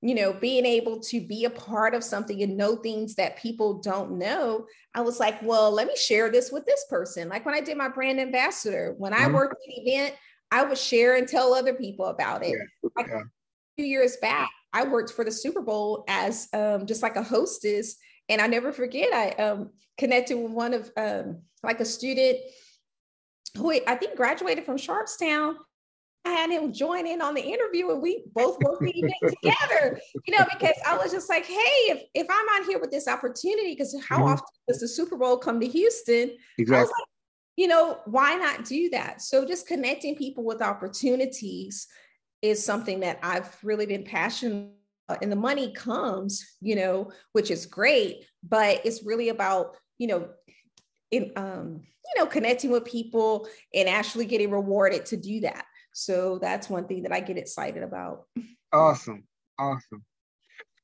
you 0.00 0.14
know, 0.14 0.32
being 0.32 0.64
able 0.64 1.00
to 1.00 1.20
be 1.20 1.44
a 1.44 1.50
part 1.50 1.94
of 1.94 2.02
something 2.02 2.42
and 2.42 2.56
know 2.56 2.76
things 2.76 3.14
that 3.16 3.36
people 3.36 3.80
don't 3.80 4.18
know. 4.18 4.66
I 4.94 5.00
was 5.02 5.20
like, 5.20 5.40
well, 5.42 5.70
let 5.70 5.86
me 5.86 5.96
share 5.96 6.30
this 6.30 6.50
with 6.50 6.64
this 6.66 6.84
person. 6.88 7.28
Like 7.28 7.44
when 7.44 7.54
I 7.54 7.60
did 7.60 7.76
my 7.76 7.88
brand 7.88 8.20
ambassador, 8.20 8.94
when 8.96 9.12
I 9.12 9.18
mm-hmm. 9.18 9.34
worked 9.34 9.54
at 9.54 9.76
an 9.76 9.86
event, 9.86 10.14
I 10.50 10.64
would 10.64 10.78
share 10.78 11.16
and 11.16 11.28
tell 11.28 11.52
other 11.54 11.74
people 11.74 12.06
about 12.06 12.44
it. 12.44 12.50
Yeah. 12.50 12.90
Like 12.96 13.06
yeah. 13.08 13.22
few 13.76 13.86
years 13.86 14.16
back, 14.20 14.50
I 14.72 14.84
worked 14.84 15.12
for 15.12 15.24
the 15.24 15.32
Super 15.32 15.60
Bowl 15.60 16.04
as 16.08 16.48
um, 16.52 16.86
just 16.86 17.02
like 17.02 17.16
a 17.16 17.22
hostess. 17.22 17.96
And 18.28 18.40
I 18.40 18.46
never 18.46 18.72
forget, 18.72 19.12
I 19.12 19.30
um, 19.42 19.70
connected 19.98 20.36
with 20.36 20.52
one 20.52 20.74
of 20.74 20.90
um, 20.96 21.42
like 21.62 21.80
a 21.80 21.84
student 21.84 22.38
who 23.56 23.72
I 23.86 23.94
think 23.96 24.16
graduated 24.16 24.64
from 24.64 24.76
Sharpstown. 24.76 25.56
I 26.24 26.30
had 26.30 26.50
him 26.50 26.72
join 26.72 27.06
in 27.06 27.20
on 27.20 27.34
the 27.34 27.42
interview 27.42 27.90
and 27.90 28.00
we 28.00 28.22
both 28.32 28.56
worked 28.62 28.80
the 28.80 28.96
event 28.96 29.14
together, 29.42 30.00
you 30.24 30.38
know, 30.38 30.44
because 30.52 30.76
I 30.86 30.96
was 30.96 31.10
just 31.10 31.28
like, 31.28 31.44
hey, 31.44 31.54
if, 31.88 32.02
if 32.14 32.26
I'm 32.30 32.46
out 32.60 32.66
here 32.66 32.78
with 32.78 32.92
this 32.92 33.08
opportunity, 33.08 33.72
because 33.72 33.94
how 34.08 34.18
mm-hmm. 34.18 34.34
often 34.34 34.46
does 34.68 34.78
the 34.78 34.86
Super 34.86 35.16
Bowl 35.16 35.36
come 35.36 35.58
to 35.58 35.66
Houston? 35.66 36.30
Exactly. 36.58 36.86
Like, 36.86 37.08
you 37.56 37.66
know, 37.66 37.98
why 38.06 38.36
not 38.36 38.64
do 38.64 38.88
that? 38.90 39.20
So 39.20 39.44
just 39.44 39.66
connecting 39.66 40.16
people 40.16 40.44
with 40.44 40.62
opportunities 40.62 41.88
is 42.42 42.64
something 42.64 43.00
that 43.00 43.18
I've 43.22 43.56
really 43.62 43.86
been 43.86 44.04
passionate 44.04 44.70
about. 45.08 45.22
and 45.22 45.30
the 45.30 45.36
money 45.36 45.72
comes, 45.72 46.44
you 46.60 46.76
know, 46.76 47.10
which 47.32 47.50
is 47.50 47.66
great, 47.66 48.26
but 48.42 48.84
it's 48.84 49.04
really 49.04 49.28
about, 49.30 49.76
you 49.98 50.08
know, 50.08 50.28
in 51.10 51.30
um, 51.36 51.82
you 52.14 52.22
know, 52.22 52.26
connecting 52.26 52.70
with 52.70 52.84
people 52.84 53.48
and 53.72 53.88
actually 53.88 54.26
getting 54.26 54.50
rewarded 54.50 55.06
to 55.06 55.16
do 55.16 55.40
that. 55.40 55.64
So 55.94 56.38
that's 56.38 56.68
one 56.68 56.86
thing 56.86 57.02
that 57.04 57.12
I 57.12 57.20
get 57.20 57.38
excited 57.38 57.82
about. 57.82 58.24
Awesome. 58.72 59.24
Awesome. 59.58 60.04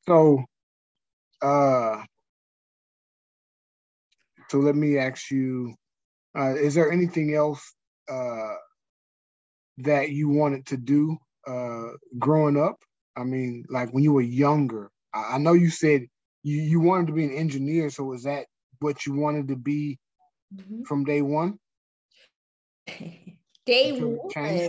So 0.06 0.44
uh 1.42 2.02
so 4.50 4.58
let 4.58 4.74
me 4.74 4.96
ask 4.96 5.30
you, 5.30 5.74
uh, 6.38 6.54
is 6.54 6.74
there 6.74 6.90
anything 6.90 7.34
else 7.34 7.74
uh 8.08 8.54
that 9.78 10.10
you 10.10 10.28
wanted 10.28 10.66
to 10.66 10.76
do 10.76 11.16
uh 11.48 11.92
growing 12.18 12.56
up? 12.56 12.76
I 13.16 13.24
mean, 13.24 13.64
like 13.68 13.92
when 13.92 14.04
you 14.04 14.12
were 14.12 14.20
younger. 14.20 14.90
I, 15.12 15.34
I 15.34 15.38
know 15.38 15.54
you 15.54 15.70
said 15.70 16.06
you, 16.42 16.56
you 16.56 16.80
wanted 16.80 17.08
to 17.08 17.12
be 17.12 17.24
an 17.24 17.32
engineer, 17.32 17.90
so 17.90 18.04
was 18.04 18.24
that 18.24 18.46
what 18.80 19.06
you 19.06 19.14
wanted 19.14 19.48
to 19.48 19.56
be 19.56 19.98
mm-hmm. 20.54 20.82
from 20.84 21.04
day 21.04 21.22
one? 21.22 21.58
day 23.66 24.00
one. 24.00 24.68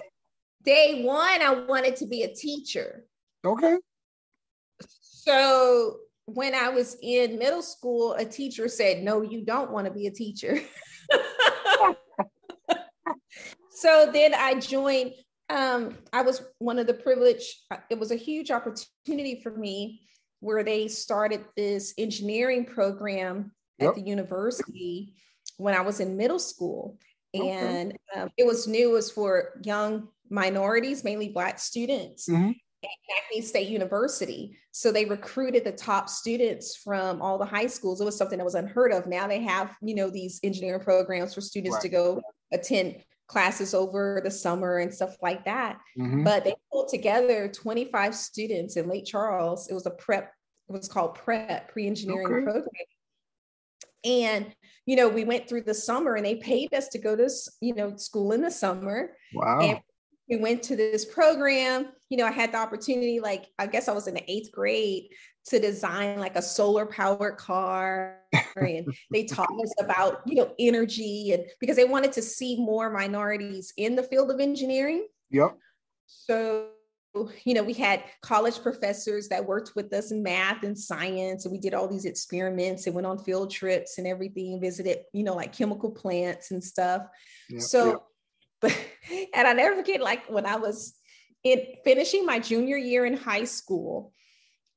Day 0.64 1.04
one, 1.04 1.42
I 1.42 1.54
wanted 1.68 1.96
to 1.98 2.06
be 2.06 2.24
a 2.24 2.34
teacher. 2.34 3.06
Okay. 3.46 3.78
So 4.82 5.98
when 6.26 6.54
I 6.54 6.70
was 6.70 6.98
in 7.02 7.40
middle 7.40 7.62
school, 7.62 8.14
a 8.14 8.26
teacher 8.26 8.68
said, 8.68 9.04
No, 9.04 9.22
you 9.22 9.44
don't 9.46 9.72
want 9.72 9.88
to 9.88 9.94
be 9.94 10.08
a 10.08 10.12
teacher. 10.12 10.60
so 13.72 14.10
then 14.12 14.34
I 14.34 14.56
joined. 14.56 15.14
Um, 15.50 15.98
I 16.14 16.22
was 16.22 16.44
one 16.60 16.78
of 16.78 16.88
the 16.88 16.94
privileged, 16.94 17.56
it 17.90 17.98
was 17.98 18.12
a 18.12 18.16
huge 18.16 18.52
opportunity 18.52 19.42
for 19.42 19.52
me 19.52 20.02
where 20.42 20.64
they 20.64 20.88
started 20.88 21.44
this 21.58 21.94
engineering 21.98 22.66
program 22.66 23.52
yep. 23.80 23.90
at 23.90 23.96
the 23.96 24.02
university 24.02 25.16
when 25.58 25.74
I 25.74 25.82
was 25.82 26.00
in 26.00 26.18
middle 26.18 26.40
school. 26.40 26.98
Okay. 27.36 27.50
And 27.50 27.98
um, 28.16 28.30
it 28.38 28.46
was 28.46 28.68
new, 28.68 28.92
it 28.92 28.94
was 28.94 29.12
for 29.12 29.60
young 29.64 30.08
minorities, 30.30 31.04
mainly 31.04 31.30
Black 31.30 31.60
students. 31.60 32.30
Mm-hmm. 32.30 32.52
At 32.82 33.36
McNeese 33.36 33.44
State 33.44 33.68
University. 33.68 34.58
So 34.72 34.90
they 34.90 35.04
recruited 35.04 35.66
the 35.66 35.74
top 35.74 36.08
students 36.08 36.78
from 36.78 37.22
all 37.22 37.38
the 37.38 37.44
high 37.44 37.68
schools. 37.68 38.00
It 38.00 38.06
was 38.06 38.16
something 38.16 38.38
that 38.38 38.46
was 38.46 38.56
unheard 38.56 38.94
of. 38.94 39.06
Now 39.06 39.28
they 39.28 39.42
have, 39.42 39.76
you 39.82 39.96
know, 39.96 40.10
these 40.10 40.40
engineering 40.44 40.80
programs 40.80 41.34
for 41.34 41.42
students 41.42 41.76
right. 41.76 41.82
to 41.82 41.90
go 41.90 42.22
attend 42.54 43.04
classes 43.30 43.74
over 43.74 44.20
the 44.24 44.32
summer 44.32 44.80
and 44.80 44.94
stuff 44.94 45.16
like 45.22 45.46
that. 45.46 45.80
Mm-hmm. 45.98 46.24
But 46.24 46.44
they 46.44 46.56
pulled 46.72 46.90
together 46.90 47.48
25 47.48 48.14
students 48.16 48.76
in 48.76 48.90
Lake 48.90 49.06
Charles. 49.06 49.70
It 49.70 49.74
was 49.74 49.86
a 49.86 49.92
prep, 49.92 50.34
it 50.68 50.72
was 50.74 50.90
called 50.90 51.16
prep, 51.16 51.72
pre-engineering 51.72 52.26
okay. 52.26 52.44
program. 52.44 52.64
And, 54.04 54.56
you 54.86 54.96
know, 54.96 55.08
we 55.08 55.24
went 55.24 55.48
through 55.48 55.64
the 55.64 55.74
summer 55.74 56.16
and 56.16 56.26
they 56.26 56.36
paid 56.36 56.74
us 56.74 56.88
to 56.90 56.98
go 56.98 57.16
to, 57.16 57.30
you 57.62 57.76
know, 57.76 57.96
school 57.98 58.32
in 58.32 58.42
the 58.42 58.52
summer. 58.52 59.12
Wow. 59.34 59.60
And 59.60 59.80
we 60.28 60.38
went 60.38 60.64
to 60.64 60.76
this 60.76 61.06
program. 61.06 61.90
You 62.10 62.18
know, 62.18 62.26
I 62.26 62.32
had 62.32 62.52
the 62.52 62.58
opportunity, 62.58 63.20
like, 63.20 63.46
I 63.60 63.68
guess 63.68 63.88
I 63.88 63.94
was 63.94 64.08
in 64.08 64.16
the 64.16 64.32
eighth 64.32 64.52
grade 64.52 65.10
to 65.46 65.60
design 65.60 66.20
like 66.20 66.36
a 66.36 66.42
solar 66.42 66.86
powered 66.86 67.38
car. 67.38 68.18
and 68.56 68.88
they 69.12 69.26
taught 69.26 69.50
us 69.64 69.74
about, 69.80 70.22
you 70.26 70.36
know, 70.36 70.54
energy 70.60 71.32
and 71.34 71.46
because 71.60 71.76
they 71.76 71.86
wanted 71.86 72.12
to 72.14 72.22
see 72.22 72.58
more 72.58 72.90
minorities 72.90 73.74
in 73.78 73.96
the 73.96 74.04
field 74.04 74.32
of 74.32 74.40
engineering. 74.40 75.08
Yep. 75.30 75.56
So 76.08 76.70
you 77.44 77.54
know, 77.54 77.64
we 77.64 77.74
had 77.74 78.04
college 78.22 78.62
professors 78.62 79.28
that 79.30 79.46
worked 79.46 79.76
with 79.76 79.92
us 79.94 80.12
in 80.12 80.22
math 80.22 80.64
and 80.64 80.78
science, 80.78 81.46
and 81.46 81.52
we 81.52 81.58
did 81.58 81.74
all 81.74 81.88
these 81.88 82.06
experiments 82.06 82.86
and 82.86 82.96
went 82.96 83.08
on 83.08 83.18
field 83.18 83.52
trips 83.52 83.98
and 83.98 84.06
everything, 84.06 84.62
visited, 84.62 85.00
you 85.14 85.24
know, 85.24 85.36
like 85.36 85.56
chemical 85.56 85.92
plants 85.92 86.52
and 86.52 86.64
stuff. 86.64 87.04
Yep, 87.50 87.62
so, 87.62 87.88
yep. 87.88 88.02
but, 88.62 88.78
and 89.34 89.48
I 89.48 89.54
never 89.54 89.76
forget, 89.76 90.02
like 90.02 90.30
when 90.30 90.46
I 90.46 90.58
was 90.58 90.94
in 91.44 91.62
finishing 91.84 92.26
my 92.26 92.40
junior 92.40 92.78
year 92.78 93.06
in 93.06 93.16
high 93.16 93.46
school, 93.46 94.14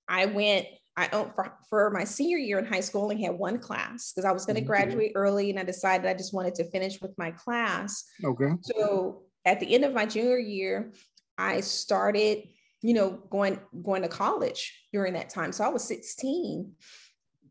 I 0.08 0.26
went, 0.26 0.66
I 0.96 1.08
for, 1.08 1.58
for 1.68 1.90
my 1.90 2.04
senior 2.04 2.38
year 2.38 2.58
in 2.58 2.66
high 2.66 2.80
school, 2.80 3.02
only 3.02 3.22
had 3.22 3.34
one 3.34 3.58
class 3.58 4.12
because 4.12 4.24
I 4.24 4.32
was 4.32 4.44
going 4.44 4.56
to 4.56 4.60
mm-hmm. 4.60 4.68
graduate 4.68 5.12
early 5.14 5.50
and 5.50 5.58
I 5.58 5.64
decided 5.64 6.06
I 6.06 6.14
just 6.14 6.34
wanted 6.34 6.54
to 6.56 6.70
finish 6.70 7.00
with 7.00 7.16
my 7.18 7.30
class. 7.30 8.04
Okay. 8.22 8.52
So 8.62 9.22
at 9.44 9.58
the 9.58 9.74
end 9.74 9.84
of 9.84 9.94
my 9.94 10.06
junior 10.06 10.38
year, 10.38 10.92
I 11.38 11.60
started, 11.60 12.44
you 12.82 12.94
know, 12.94 13.10
going 13.30 13.58
going 13.82 14.02
to 14.02 14.08
college 14.08 14.86
during 14.92 15.14
that 15.14 15.30
time. 15.30 15.52
So 15.52 15.64
I 15.64 15.68
was 15.68 15.84
16. 15.84 16.72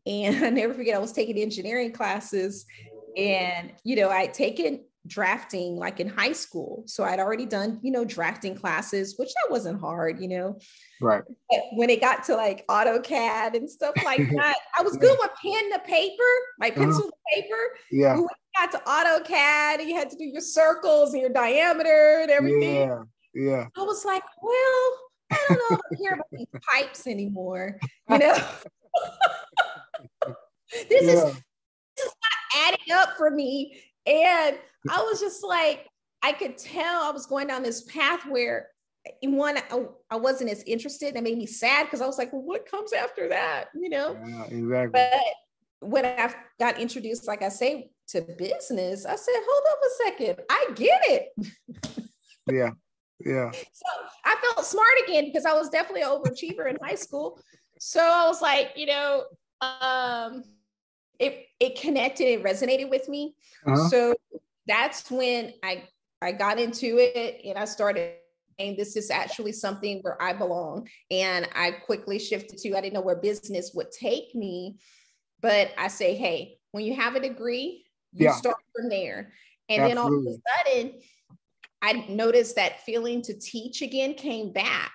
And 0.06 0.44
I 0.44 0.50
never 0.50 0.74
forget 0.74 0.94
I 0.94 1.00
was 1.00 1.12
taking 1.12 1.38
engineering 1.38 1.92
classes 1.92 2.64
and 3.16 3.72
you 3.84 3.96
know, 3.96 4.08
I'd 4.08 4.34
taken 4.34 4.84
drafting 5.06 5.76
like 5.76 6.00
in 6.00 6.08
high 6.08 6.32
school. 6.32 6.84
So 6.86 7.04
I'd 7.04 7.18
already 7.18 7.46
done, 7.46 7.80
you 7.82 7.90
know, 7.90 8.04
drafting 8.04 8.54
classes, 8.54 9.14
which 9.18 9.28
that 9.28 9.50
wasn't 9.50 9.80
hard, 9.80 10.20
you 10.20 10.28
know. 10.28 10.58
Right. 11.00 11.22
But 11.50 11.60
when 11.72 11.90
it 11.90 12.00
got 12.00 12.24
to 12.24 12.36
like 12.36 12.66
AutoCAD 12.68 13.54
and 13.54 13.68
stuff 13.68 13.94
like 14.04 14.28
that, 14.36 14.56
I 14.78 14.82
was 14.82 14.96
good 14.96 15.16
with 15.20 15.30
pen 15.42 15.72
to 15.72 15.78
paper, 15.80 16.22
like 16.60 16.72
uh-huh. 16.72 16.84
pencil 16.84 17.04
uh-huh. 17.04 17.10
to 17.10 17.42
paper. 17.42 17.76
Yeah. 17.90 18.16
When 18.16 18.26
got 18.58 18.70
to 18.72 18.78
AutoCAD 18.78 19.80
and 19.80 19.88
you 19.88 19.96
had 19.96 20.10
to 20.10 20.16
do 20.16 20.24
your 20.24 20.42
circles 20.42 21.12
and 21.12 21.20
your 21.20 21.30
diameter 21.30 22.20
and 22.22 22.30
everything. 22.30 22.88
Yeah. 22.88 23.02
Yeah. 23.34 23.66
I 23.76 23.82
was 23.82 24.04
like, 24.04 24.22
well, 24.42 24.98
I 25.30 25.46
don't 25.48 25.58
know 25.58 25.76
if 25.76 25.80
I 25.90 25.96
hear 25.96 26.12
about 26.12 26.26
these 26.32 26.46
pipes 26.70 27.06
anymore. 27.06 27.78
You 28.10 28.18
know, 28.18 28.34
this, 30.72 30.86
yeah. 30.90 30.98
is, 30.98 31.22
this 31.24 32.06
is 32.06 32.14
not 32.22 32.66
adding 32.66 32.92
up 32.92 33.16
for 33.16 33.30
me. 33.30 33.80
And 34.06 34.58
I 34.90 35.02
was 35.02 35.20
just 35.20 35.44
like, 35.44 35.86
I 36.22 36.32
could 36.32 36.58
tell 36.58 37.02
I 37.02 37.10
was 37.10 37.26
going 37.26 37.48
down 37.48 37.62
this 37.62 37.82
path 37.82 38.26
where 38.28 38.68
one, 39.22 39.58
I, 39.58 39.84
I 40.10 40.16
wasn't 40.16 40.50
as 40.50 40.62
interested. 40.64 41.14
That 41.14 41.22
made 41.22 41.38
me 41.38 41.46
sad 41.46 41.84
because 41.84 42.00
I 42.00 42.06
was 42.06 42.18
like, 42.18 42.32
well, 42.32 42.42
what 42.42 42.70
comes 42.70 42.92
after 42.92 43.28
that? 43.28 43.66
You 43.74 43.88
know? 43.88 44.16
Yeah, 44.24 44.44
exactly. 44.44 44.90
But 44.92 45.88
when 45.88 46.06
I 46.06 46.32
got 46.58 46.78
introduced, 46.78 47.26
like 47.26 47.42
I 47.42 47.48
say, 47.48 47.90
to 48.08 48.22
business, 48.38 49.06
I 49.06 49.16
said, 49.16 49.34
hold 49.34 49.64
up 49.70 49.78
a 49.84 50.04
second, 50.04 50.44
I 50.50 50.66
get 50.74 51.00
it. 51.04 51.28
yeah. 52.50 52.70
Yeah. 53.24 53.50
So 53.50 53.86
I 54.24 54.36
felt 54.42 54.66
smart 54.66 54.88
again 55.04 55.26
because 55.26 55.44
I 55.44 55.52
was 55.54 55.68
definitely 55.68 56.02
an 56.02 56.08
overachiever 56.08 56.68
in 56.68 56.76
high 56.82 56.96
school. 56.96 57.40
So 57.78 58.00
I 58.00 58.26
was 58.26 58.42
like, 58.42 58.72
you 58.76 58.86
know, 58.86 59.24
um, 59.60 60.44
it 61.22 61.46
it 61.60 61.80
connected, 61.80 62.24
it 62.24 62.42
resonated 62.42 62.90
with 62.90 63.08
me. 63.08 63.34
Uh-huh. 63.66 63.88
So 63.88 64.14
that's 64.66 65.10
when 65.10 65.52
I 65.62 65.84
I 66.20 66.32
got 66.32 66.58
into 66.58 66.98
it 66.98 67.40
and 67.44 67.56
I 67.56 67.64
started 67.64 68.14
and 68.58 68.76
this 68.76 68.96
is 68.96 69.10
actually 69.10 69.52
something 69.52 70.00
where 70.02 70.20
I 70.22 70.32
belong. 70.32 70.88
And 71.10 71.48
I 71.54 71.70
quickly 71.70 72.18
shifted 72.18 72.58
to 72.58 72.76
I 72.76 72.80
didn't 72.80 72.94
know 72.94 73.00
where 73.00 73.16
business 73.16 73.72
would 73.74 73.90
take 73.90 74.34
me, 74.34 74.78
but 75.40 75.70
I 75.78 75.88
say, 75.88 76.14
hey, 76.14 76.58
when 76.72 76.84
you 76.84 76.94
have 76.94 77.14
a 77.14 77.20
degree, 77.20 77.84
you 78.12 78.26
yeah. 78.26 78.32
start 78.32 78.56
from 78.76 78.88
there. 78.88 79.32
And 79.68 79.82
Absolutely. 79.82 79.88
then 79.88 79.98
all 79.98 80.18
of 80.18 80.26
a 80.26 80.80
sudden, 80.82 81.00
I 81.80 81.92
noticed 82.08 82.56
that 82.56 82.80
feeling 82.80 83.22
to 83.22 83.38
teach 83.38 83.82
again 83.82 84.14
came 84.14 84.52
back. 84.52 84.92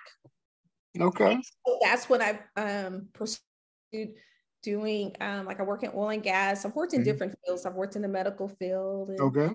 Okay. 0.98 1.38
So 1.66 1.78
that's 1.82 2.08
what 2.08 2.22
I 2.22 2.38
um, 2.56 3.08
pursued 3.12 3.40
doing. 4.68 5.14
Um, 5.20 5.46
like 5.46 5.60
I 5.60 5.62
work 5.62 5.82
in 5.82 5.90
oil 5.94 6.10
and 6.10 6.22
gas. 6.22 6.64
I've 6.64 6.74
worked 6.74 6.92
in 6.92 7.00
mm-hmm. 7.00 7.10
different 7.10 7.38
fields. 7.44 7.64
I've 7.64 7.74
worked 7.74 7.96
in 7.96 8.02
the 8.02 8.08
medical 8.08 8.48
field. 8.48 9.10
And, 9.10 9.20
okay. 9.20 9.54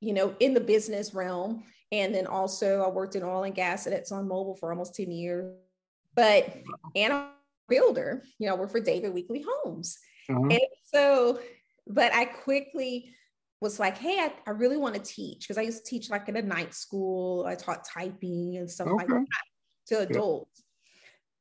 You 0.00 0.12
know, 0.12 0.34
in 0.40 0.52
the 0.52 0.60
business 0.60 1.14
realm. 1.14 1.64
And 1.90 2.14
then 2.14 2.26
also 2.26 2.82
I 2.82 2.88
worked 2.88 3.16
in 3.16 3.22
oil 3.22 3.44
and 3.44 3.54
gas 3.54 3.86
at 3.86 3.92
ExxonMobil 3.92 4.58
for 4.58 4.70
almost 4.70 4.94
10 4.94 5.10
years. 5.10 5.54
But, 6.14 6.54
and 6.94 7.12
I'm 7.12 7.20
a 7.20 7.32
builder, 7.68 8.22
you 8.38 8.46
know, 8.46 8.54
I 8.54 8.58
work 8.58 8.70
for 8.70 8.80
David 8.80 9.14
Weekley 9.14 9.44
Homes. 9.46 9.98
Uh-huh. 10.28 10.48
And 10.50 10.60
so, 10.92 11.40
but 11.86 12.12
I 12.14 12.26
quickly 12.26 13.14
was 13.60 13.78
like, 13.78 13.96
hey, 13.96 14.18
I, 14.18 14.32
I 14.46 14.50
really 14.50 14.76
want 14.76 14.94
to 14.96 15.00
teach 15.00 15.40
because 15.40 15.56
I 15.56 15.62
used 15.62 15.84
to 15.84 15.90
teach 15.90 16.10
like 16.10 16.28
in 16.28 16.36
a 16.36 16.42
night 16.42 16.74
school. 16.74 17.46
I 17.46 17.54
taught 17.54 17.86
typing 17.86 18.56
and 18.58 18.70
stuff 18.70 18.88
okay. 18.88 18.96
like 18.96 19.08
that 19.08 19.26
to 19.88 20.00
adults. 20.00 20.64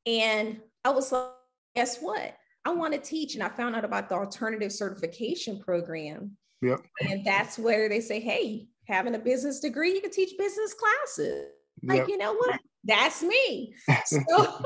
Yeah. 0.06 0.14
And 0.14 0.62
I 0.86 0.92
was 0.92 1.12
like, 1.12 1.32
guess 1.76 2.00
what? 2.00 2.36
I 2.66 2.72
want 2.72 2.94
to 2.94 3.00
teach. 3.00 3.36
And 3.36 3.44
I 3.44 3.50
found 3.50 3.76
out 3.76 3.86
about 3.86 4.10
the 4.10 4.16
alternative 4.16 4.72
certification 4.72 5.60
program. 5.60 6.38
Yep. 6.62 6.82
And 7.10 7.26
that's 7.26 7.58
where 7.58 7.90
they 7.90 8.02
say, 8.02 8.20
hey, 8.20 8.68
having 8.88 9.16
a 9.16 9.20
business 9.20 9.60
degree, 9.60 9.94
you 9.94 10.02
can 10.02 10.12
teach 10.12 10.38
business 10.38 10.74
classes. 10.74 11.46
Like, 11.84 12.00
yep. 12.00 12.08
you 12.08 12.18
know 12.18 12.34
what? 12.34 12.60
That's 12.84 13.24
me. 13.24 13.74
So 14.06 14.20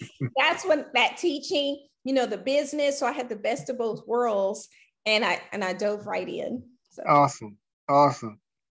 that's 0.36 0.66
when 0.66 0.84
that 0.94 1.16
teaching, 1.16 1.86
you 2.04 2.14
know, 2.14 2.26
the 2.26 2.36
business. 2.36 2.98
So 2.98 3.06
I 3.06 3.12
had 3.12 3.28
the 3.28 3.36
best 3.36 3.70
of 3.70 3.78
both 3.78 4.06
worlds 4.06 4.68
and 5.06 5.24
I 5.24 5.40
and 5.52 5.64
I 5.64 5.72
dove 5.72 6.06
right 6.06 6.28
in. 6.28 6.62
So. 6.90 7.02
Awesome, 7.06 7.58
awesome. 7.88 8.38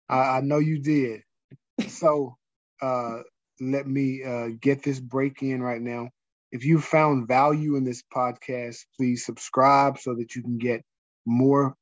I, 0.10 0.38
I 0.38 0.42
know 0.42 0.60
you 0.60 0.80
did. 0.80 1.22
so 1.88 2.38
uh, 2.82 3.20
let 3.60 3.88
me 3.88 4.24
uh, 4.24 4.50
get 4.60 4.84
this 4.84 5.00
break 5.00 5.42
in 5.42 5.62
right 5.62 5.82
now. 5.82 6.10
If 6.56 6.64
you 6.64 6.80
found 6.80 7.28
value 7.28 7.76
in 7.76 7.84
this 7.84 8.02
podcast, 8.02 8.78
please 8.96 9.26
subscribe 9.26 10.00
so 10.00 10.16
that 10.16 10.36
you 10.36 10.42
can 10.42 10.58
get 10.58 10.84
more 11.26 11.76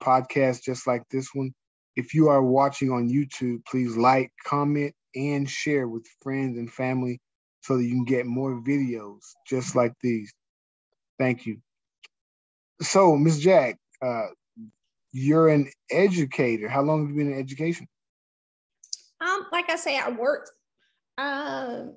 podcasts 0.00 0.62
just 0.62 0.86
like 0.86 1.02
this 1.10 1.30
one. 1.34 1.52
If 1.96 2.14
you 2.14 2.28
are 2.28 2.40
watching 2.40 2.92
on 2.92 3.08
YouTube, 3.08 3.64
please 3.66 3.96
like, 3.96 4.30
comment, 4.46 4.94
and 5.16 5.50
share 5.50 5.88
with 5.88 6.06
friends 6.22 6.58
and 6.58 6.72
family 6.72 7.18
so 7.62 7.76
that 7.76 7.82
you 7.82 7.90
can 7.90 8.04
get 8.04 8.24
more 8.24 8.62
videos 8.62 9.18
just 9.48 9.74
like 9.74 9.94
these. 10.00 10.32
Thank 11.18 11.44
you. 11.44 11.58
So, 12.80 13.16
Ms. 13.16 13.40
Jack, 13.40 13.78
uh, 14.00 14.28
you're 15.10 15.48
an 15.48 15.72
educator. 15.90 16.68
How 16.68 16.82
long 16.82 17.00
have 17.00 17.10
you 17.10 17.16
been 17.16 17.32
in 17.32 17.38
education? 17.40 17.88
Um, 19.20 19.46
like 19.50 19.68
I 19.70 19.74
say, 19.74 19.98
I 19.98 20.08
worked 20.10 20.52
um, 21.18 21.94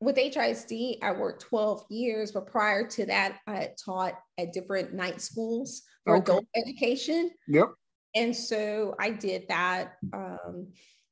with 0.00 0.16
HISD. 0.16 0.98
I 1.02 1.12
worked 1.12 1.42
12 1.42 1.84
years, 1.90 2.32
but 2.32 2.46
prior 2.46 2.86
to 2.88 3.06
that, 3.06 3.38
I 3.46 3.56
had 3.56 3.76
taught 3.82 4.14
at 4.38 4.52
different 4.52 4.94
night 4.94 5.20
schools 5.20 5.82
for 6.04 6.16
okay. 6.16 6.32
adult 6.32 6.46
education. 6.56 7.30
Yep. 7.48 7.74
And 8.14 8.34
so 8.34 8.96
I 8.98 9.10
did 9.10 9.46
that, 9.48 9.92
um, 10.12 10.68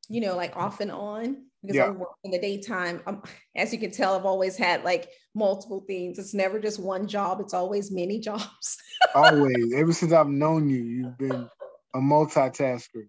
you 0.09 0.21
know, 0.21 0.35
like 0.37 0.57
off 0.57 0.81
and 0.81 0.91
on 0.91 1.45
because 1.63 1.77
yep. 1.77 1.89
I 1.89 1.91
work 1.91 2.11
in 2.25 2.31
the 2.31 2.39
daytime. 2.39 3.03
Um, 3.07 3.23
as 3.55 3.73
you 3.73 3.79
can 3.79 3.91
tell, 3.91 4.17
I've 4.17 4.25
always 4.25 4.57
had 4.57 4.85
like 4.85 5.11
multiple 5.35 5.85
things. 5.87 6.19
It's 6.19 6.35
never 6.35 6.59
just 6.59 6.81
one 6.81 7.07
job. 7.07 7.41
It's 7.41 7.55
always 7.55 7.93
many 7.93 8.19
jobs. 8.31 8.77
always. 9.15 9.75
Ever 9.75 9.93
since 9.93 10.13
I've 10.13 10.29
known 10.29 10.69
you, 10.69 10.83
you've 10.83 11.19
been 11.19 11.49
a 11.95 11.99
multitasker. 11.99 13.09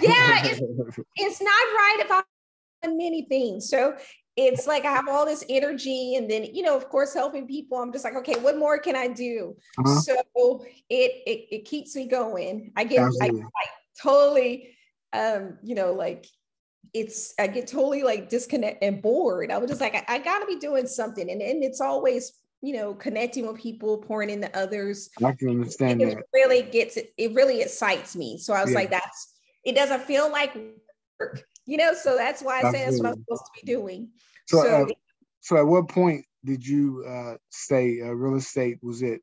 Yeah, 0.00 0.46
it's, 0.46 0.60
it's 1.16 1.40
not 1.40 1.50
right 1.50 1.96
if 2.00 2.10
I'm 2.10 2.96
many 2.96 3.26
things. 3.28 3.68
So 3.68 3.96
it's 4.38 4.68
like 4.68 4.84
I 4.84 4.92
have 4.92 5.08
all 5.08 5.26
this 5.26 5.44
energy, 5.48 6.14
and 6.14 6.30
then 6.30 6.44
you 6.44 6.62
know, 6.62 6.76
of 6.76 6.88
course, 6.88 7.12
helping 7.12 7.46
people. 7.46 7.78
I'm 7.78 7.92
just 7.92 8.04
like, 8.04 8.14
okay, 8.14 8.38
what 8.38 8.56
more 8.56 8.78
can 8.78 8.94
I 8.94 9.08
do? 9.08 9.56
Uh-huh. 9.78 10.00
So 10.00 10.14
it, 10.88 11.12
it 11.26 11.46
it 11.50 11.64
keeps 11.64 11.96
me 11.96 12.06
going. 12.06 12.72
I 12.76 12.84
get 12.84 13.10
I, 13.20 13.30
totally, 14.00 14.76
um, 15.12 15.58
you 15.64 15.74
know, 15.74 15.92
like 15.92 16.26
it's 16.94 17.34
I 17.38 17.48
get 17.48 17.66
totally 17.66 18.04
like 18.04 18.28
disconnect 18.28 18.82
and 18.82 19.02
bored. 19.02 19.50
I 19.50 19.58
was 19.58 19.68
just 19.68 19.80
like, 19.80 19.96
I, 19.96 20.04
I 20.14 20.18
got 20.18 20.38
to 20.38 20.46
be 20.46 20.56
doing 20.56 20.86
something, 20.86 21.28
and 21.28 21.42
and 21.42 21.64
it's 21.64 21.80
always 21.80 22.32
you 22.62 22.74
know 22.74 22.94
connecting 22.94 23.44
with 23.44 23.60
people, 23.60 23.98
pouring 23.98 24.30
into 24.30 24.56
others. 24.56 25.10
I 25.24 25.32
can 25.32 25.48
understand 25.48 26.00
it 26.00 26.14
that. 26.14 26.24
Really 26.32 26.62
gets 26.62 26.96
it. 26.96 27.12
It 27.18 27.34
really 27.34 27.60
excites 27.60 28.14
me. 28.14 28.38
So 28.38 28.54
I 28.54 28.62
was 28.62 28.70
yeah. 28.70 28.78
like, 28.78 28.90
that's. 28.90 29.34
It 29.64 29.74
doesn't 29.74 30.02
feel 30.02 30.30
like 30.30 30.56
work, 31.18 31.42
you 31.68 31.76
know. 31.76 31.92
So 31.94 32.16
that's 32.16 32.42
why 32.42 32.62
I 32.62 32.72
say 32.72 32.84
that's 32.84 32.98
what 32.98 33.12
I'm 33.12 33.20
supposed 33.20 33.44
to 33.44 33.64
be 33.64 33.72
doing. 33.72 34.08
So, 34.46 34.62
so, 34.62 34.82
uh, 34.82 34.86
so 35.40 35.56
at 35.58 35.66
what 35.66 35.88
point 35.88 36.24
did 36.44 36.66
you 36.66 37.04
uh, 37.06 37.34
say 37.50 38.00
uh, 38.00 38.12
real 38.12 38.36
estate 38.36 38.78
was 38.82 39.02
it? 39.02 39.20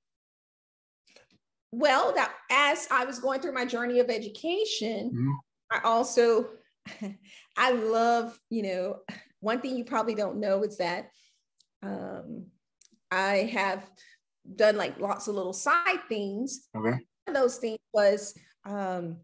Well, 1.72 2.14
that 2.14 2.32
as 2.50 2.88
I 2.92 3.04
was 3.04 3.20
going 3.20 3.42
through 3.42 3.54
my 3.54 3.66
journey 3.66 4.00
of 4.00 4.10
education, 4.10 5.10
mm-hmm. 5.10 5.32
I 5.72 5.82
also 5.84 6.48
I 7.58 7.72
love, 7.72 8.40
you 8.50 8.64
know, 8.64 8.98
one 9.40 9.60
thing 9.60 9.76
you 9.76 9.84
probably 9.84 10.16
don't 10.16 10.40
know 10.40 10.64
is 10.64 10.78
that 10.78 11.10
um, 11.84 12.46
I 13.12 13.50
have 13.54 13.90
done 14.56 14.78
like 14.78 15.00
lots 15.00 15.28
of 15.28 15.36
little 15.36 15.54
side 15.54 16.00
things. 16.08 16.68
Okay. 16.76 16.92
One 16.92 17.00
of 17.28 17.34
those 17.34 17.58
things 17.58 17.80
was, 17.94 18.38
um, 18.66 19.18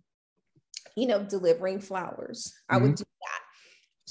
you 0.96 1.08
know, 1.08 1.24
delivering 1.24 1.80
flowers. 1.80 2.54
Mm-hmm. 2.54 2.76
I 2.76 2.78
would 2.78 2.92
mm-hmm. 2.92 2.96
do 2.96 3.04
that. 3.04 3.42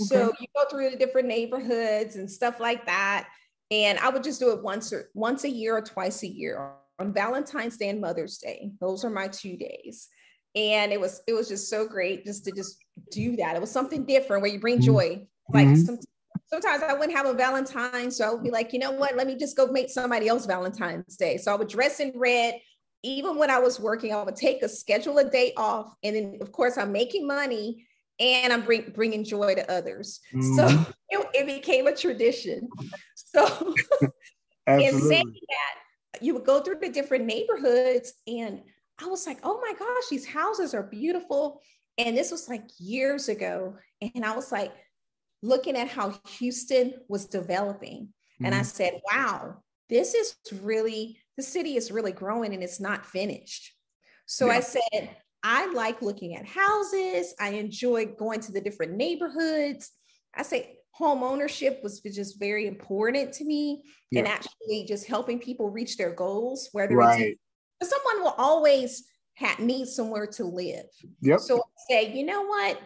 So 0.07 0.33
you 0.41 0.47
go 0.57 0.65
through 0.71 0.91
the 0.91 0.97
different 0.97 1.29
neighborhoods 1.29 2.17
and 2.17 2.31
stuff 2.31 2.59
like 2.59 2.87
that. 2.87 3.29
And 3.71 3.99
I 3.99 4.09
would 4.09 4.25
just 4.25 4.41
do 4.41 4.51
it 4.51 4.63
once 4.63 4.93
or 4.93 5.11
once 5.15 5.45
a 5.45 5.51
year 5.51 5.77
or 5.77 5.83
twice 5.83 6.23
a 6.23 6.29
year 6.29 6.73
on 6.99 7.13
Valentine's 7.13 7.77
Day 7.77 7.89
and 7.89 8.01
Mother's 8.01 8.39
Day. 8.39 8.73
Those 8.81 9.05
are 9.05 9.11
my 9.11 9.29
two 9.29 9.57
days. 9.57 10.09
And 10.57 10.93
it 10.93 11.01
was 11.01 11.23
it 11.29 11.33
was 11.33 11.49
just 11.49 11.71
so 11.71 11.87
great 11.87 12.25
just 12.25 12.45
to 12.47 12.53
just 12.53 12.77
do 13.11 13.37
that. 13.37 13.55
It 13.55 13.61
was 13.61 13.71
something 13.71 14.05
different 14.05 14.43
where 14.43 14.51
you 14.51 14.59
bring 14.59 14.77
mm-hmm. 14.77 14.87
joy. 14.87 15.27
Like 15.53 15.69
mm-hmm. 15.69 15.83
some, 15.83 15.99
sometimes 16.47 16.83
I 16.83 16.93
wouldn't 16.95 17.17
have 17.17 17.27
a 17.27 17.35
Valentine. 17.35 18.11
So 18.11 18.27
I 18.27 18.33
would 18.33 18.43
be 18.43 18.51
like, 18.51 18.73
you 18.73 18.81
know 18.81 18.91
what? 18.91 19.17
Let 19.17 19.27
me 19.27 19.37
just 19.37 19.57
go 19.57 19.67
make 19.69 19.91
somebody 19.91 20.29
else 20.29 20.47
Valentine's 20.47 21.17
Day. 21.17 21.37
So 21.37 21.53
I 21.53 21.57
would 21.57 21.69
dress 21.69 22.01
in 22.01 22.13
red. 22.17 22.55
Even 23.03 23.37
when 23.37 23.51
I 23.51 23.59
was 23.59 23.81
working, 23.81 24.13
I 24.13 24.23
would 24.23 24.37
take 24.37 24.63
a 24.63 24.69
schedule 24.69 25.19
a 25.19 25.25
day 25.25 25.53
off. 25.57 25.95
And 26.03 26.17
then, 26.17 26.39
of 26.41 26.53
course, 26.53 26.77
I'm 26.77 26.93
making 26.93 27.27
money 27.27 27.87
and 28.19 28.53
I'm 28.53 28.63
bring, 28.63 28.93
bringing 28.95 29.25
joy 29.25 29.55
to 29.55 29.73
others. 29.73 30.21
Mm-hmm. 30.35 30.57
So 30.57 30.67
it, 31.09 31.27
it, 31.35 31.47
became 31.47 31.87
a 31.87 31.97
tradition. 31.97 32.69
So, 33.33 33.75
in 34.67 35.01
saying 35.01 35.33
that, 35.49 36.21
you 36.21 36.35
would 36.35 36.45
go 36.45 36.61
through 36.61 36.81
the 36.81 36.89
different 36.89 37.27
neighborhoods, 37.27 38.13
and 38.27 38.63
I 39.01 39.07
was 39.07 39.25
like, 39.25 39.39
oh 39.45 39.61
my 39.61 39.73
gosh, 39.79 40.09
these 40.11 40.27
houses 40.27 40.75
are 40.75 40.83
beautiful. 40.83 41.61
And 41.97 42.17
this 42.17 42.33
was 42.33 42.49
like 42.49 42.65
years 42.79 43.29
ago. 43.29 43.77
And 44.01 44.25
I 44.25 44.35
was 44.35 44.51
like, 44.51 44.73
looking 45.43 45.77
at 45.77 45.89
how 45.89 46.15
Houston 46.39 46.95
was 47.09 47.27
developing. 47.27 48.09
Mm-hmm. 48.09 48.47
And 48.47 48.55
I 48.55 48.59
mm-hmm. 48.59 48.67
said, 48.67 49.01
wow, 49.11 49.59
this 49.89 50.15
is 50.15 50.35
really, 50.61 51.20
the 51.37 51.43
city 51.43 51.77
is 51.77 51.91
really 51.91 52.13
growing 52.13 52.55
and 52.55 52.63
it's 52.63 52.81
not 52.81 53.07
finished. 53.07 53.73
So 54.27 54.47
yeah. 54.47 54.53
I 54.53 54.61
said, 54.61 55.11
I 55.43 55.73
like 55.73 56.03
looking 56.03 56.37
at 56.37 56.47
houses. 56.47 57.35
I 57.41 57.51
enjoy 57.51 58.07
going 58.07 58.41
to 58.41 58.53
the 58.53 58.61
different 58.61 58.93
neighborhoods. 58.93 59.91
I 60.35 60.43
say 60.43 60.77
home 60.93 61.23
ownership 61.23 61.81
was 61.83 62.01
just 62.01 62.39
very 62.39 62.67
important 62.67 63.33
to 63.33 63.45
me 63.45 63.83
yeah. 64.11 64.21
and 64.21 64.29
actually 64.29 64.85
just 64.87 65.07
helping 65.07 65.39
people 65.39 65.71
reach 65.71 65.97
their 65.97 66.15
goals, 66.15 66.69
whether 66.73 66.97
right. 66.97 67.39
it's 67.81 67.91
someone 67.91 68.23
will 68.23 68.35
always 68.37 69.05
have, 69.35 69.59
need 69.59 69.87
somewhere 69.87 70.27
to 70.27 70.45
live. 70.45 70.85
Yep. 71.23 71.41
So 71.41 71.59
I 71.59 71.61
say, 71.89 72.13
you 72.13 72.25
know 72.25 72.43
what? 72.43 72.79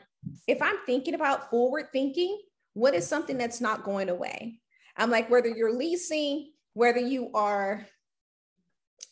If 0.46 0.62
I'm 0.62 0.76
thinking 0.86 1.14
about 1.14 1.50
forward 1.50 1.86
thinking, 1.92 2.40
what 2.74 2.94
is 2.94 3.06
something 3.06 3.36
that's 3.36 3.60
not 3.60 3.84
going 3.84 4.08
away? 4.08 4.60
I'm 4.96 5.10
like, 5.10 5.28
whether 5.28 5.48
you're 5.48 5.76
leasing, 5.76 6.52
whether 6.74 7.00
you 7.00 7.30
are 7.34 7.86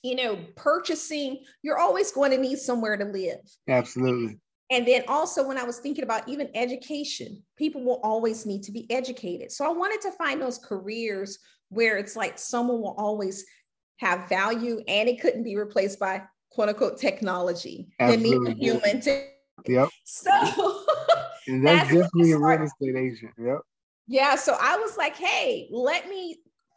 you 0.02 0.16
know, 0.16 0.38
purchasing, 0.56 1.44
you're 1.62 1.78
always 1.78 2.10
going 2.10 2.32
to 2.32 2.38
need 2.38 2.58
somewhere 2.58 2.96
to 2.96 3.04
live. 3.04 3.40
Absolutely. 3.68 4.38
And 4.70 4.88
then 4.88 5.04
also, 5.06 5.46
when 5.46 5.58
I 5.58 5.64
was 5.64 5.78
thinking 5.78 6.02
about 6.02 6.28
even 6.28 6.48
education, 6.54 7.42
people 7.56 7.84
will 7.84 8.00
always 8.02 8.46
need 8.46 8.62
to 8.64 8.72
be 8.72 8.90
educated. 8.90 9.52
So 9.52 9.66
I 9.66 9.68
wanted 9.68 10.00
to 10.02 10.12
find 10.12 10.40
those 10.40 10.58
careers 10.58 11.38
where 11.68 11.98
it's 11.98 12.16
like 12.16 12.38
someone 12.38 12.80
will 12.80 12.94
always 12.96 13.44
have 13.98 14.28
value 14.28 14.82
and 14.88 15.08
it 15.08 15.20
couldn't 15.20 15.44
be 15.44 15.56
replaced 15.56 16.00
by 16.00 16.22
quote 16.50 16.70
unquote 16.70 16.98
technology. 16.98 17.88
Absolutely. 18.00 18.54
need 18.54 18.62
human 18.62 19.00
to. 19.02 19.26
Yep. 19.66 19.88
So 20.04 20.30
that's, 21.46 21.62
that's 21.62 21.88
definitely 21.88 22.32
a 22.32 22.38
real 22.38 22.62
estate 22.62 22.96
agent. 22.96 23.32
Yep. 23.38 23.58
Yeah. 24.08 24.34
So 24.36 24.56
I 24.58 24.76
was 24.76 24.96
like, 24.96 25.16
hey, 25.16 25.68
let 25.70 26.08
me 26.08 26.36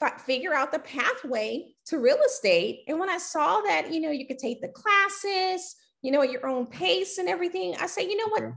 figure 0.09 0.53
out 0.53 0.71
the 0.71 0.79
pathway 0.79 1.67
to 1.87 1.99
real 1.99 2.17
estate. 2.25 2.81
And 2.87 2.99
when 2.99 3.09
I 3.09 3.17
saw 3.17 3.61
that, 3.61 3.93
you 3.93 4.01
know, 4.01 4.11
you 4.11 4.27
could 4.27 4.39
take 4.39 4.61
the 4.61 4.69
classes, 4.69 5.75
you 6.01 6.11
know, 6.11 6.21
at 6.21 6.31
your 6.31 6.47
own 6.47 6.65
pace 6.65 7.17
and 7.17 7.29
everything, 7.29 7.75
I 7.79 7.87
say, 7.87 8.03
you 8.03 8.17
know 8.17 8.29
what? 8.29 8.43
Okay. 8.43 8.53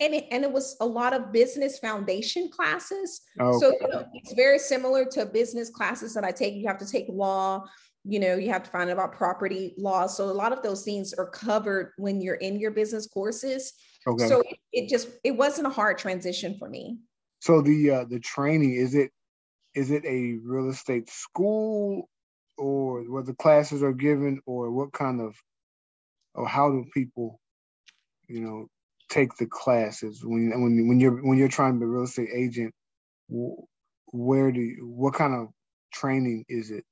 And 0.00 0.14
it, 0.14 0.26
and 0.30 0.44
it 0.44 0.52
was 0.52 0.76
a 0.80 0.86
lot 0.86 1.12
of 1.12 1.32
business 1.32 1.78
foundation 1.78 2.48
classes. 2.48 3.22
Okay. 3.40 3.58
So 3.58 3.72
you 3.80 3.88
know, 3.88 4.06
it's 4.14 4.32
very 4.34 4.58
similar 4.58 5.04
to 5.06 5.26
business 5.26 5.68
classes 5.68 6.14
that 6.14 6.22
I 6.22 6.30
take. 6.30 6.54
You 6.54 6.68
have 6.68 6.78
to 6.78 6.86
take 6.86 7.06
law, 7.08 7.64
you 8.04 8.20
know, 8.20 8.36
you 8.36 8.50
have 8.50 8.62
to 8.62 8.70
find 8.70 8.90
out 8.90 8.92
about 8.92 9.12
property 9.12 9.74
law. 9.78 10.06
So 10.06 10.24
a 10.24 10.32
lot 10.32 10.52
of 10.52 10.62
those 10.62 10.84
things 10.84 11.12
are 11.14 11.28
covered 11.28 11.92
when 11.96 12.20
you're 12.20 12.36
in 12.36 12.60
your 12.60 12.70
business 12.70 13.06
courses. 13.06 13.72
Okay. 14.06 14.28
So 14.28 14.40
it, 14.40 14.56
it 14.72 14.88
just 14.88 15.08
it 15.24 15.32
wasn't 15.32 15.66
a 15.66 15.70
hard 15.70 15.98
transition 15.98 16.56
for 16.58 16.68
me. 16.68 16.98
So 17.40 17.62
the 17.62 17.90
uh, 17.90 18.04
the 18.04 18.20
training 18.20 18.74
is 18.74 18.94
it 18.94 19.10
is 19.74 19.90
it 19.90 20.04
a 20.04 20.38
real 20.44 20.70
estate 20.70 21.08
school 21.08 22.08
or 22.56 23.02
what 23.10 23.26
the 23.26 23.34
classes 23.34 23.82
are 23.82 23.92
given 23.92 24.40
or 24.46 24.70
what 24.70 24.92
kind 24.92 25.20
of 25.20 25.36
or 26.34 26.46
how 26.46 26.70
do 26.70 26.84
people 26.94 27.40
you 28.28 28.40
know 28.40 28.66
take 29.08 29.34
the 29.36 29.46
classes 29.46 30.22
when 30.24 30.50
when 30.50 30.88
when 30.88 31.00
you're 31.00 31.22
when 31.22 31.38
you're 31.38 31.48
trying 31.48 31.74
to 31.74 31.80
be 31.80 31.84
a 31.84 31.88
real 31.88 32.04
estate 32.04 32.28
agent 32.34 32.72
where 33.28 34.52
do 34.52 34.60
you, 34.60 34.86
what 34.86 35.14
kind 35.14 35.34
of 35.34 35.48
training 35.92 36.44
is 36.48 36.70
it? 36.70 36.84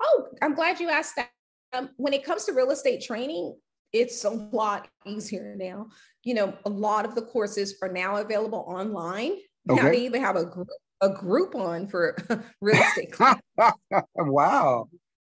Oh 0.00 0.28
i'm 0.42 0.54
glad 0.54 0.80
you 0.80 0.88
asked 0.88 1.16
that. 1.16 1.30
Um, 1.74 1.90
when 1.98 2.14
it 2.14 2.24
comes 2.24 2.44
to 2.44 2.52
real 2.52 2.70
estate 2.70 3.02
training 3.02 3.54
it's 3.92 4.24
a 4.24 4.30
lot 4.30 4.88
easier 5.06 5.54
now. 5.56 5.88
You 6.24 6.34
know 6.34 6.54
a 6.64 6.70
lot 6.70 7.04
of 7.04 7.14
the 7.14 7.22
courses 7.22 7.76
are 7.82 7.90
now 7.90 8.16
available 8.16 8.64
online. 8.68 9.32
Okay. 9.68 9.82
now 9.82 9.90
they 9.90 10.04
even 10.04 10.22
have 10.22 10.36
a 10.36 10.44
group 10.44 10.68
a 11.00 11.10
Groupon 11.10 11.90
for 11.90 12.16
real 12.60 12.80
estate. 12.82 13.14
wow. 14.16 14.88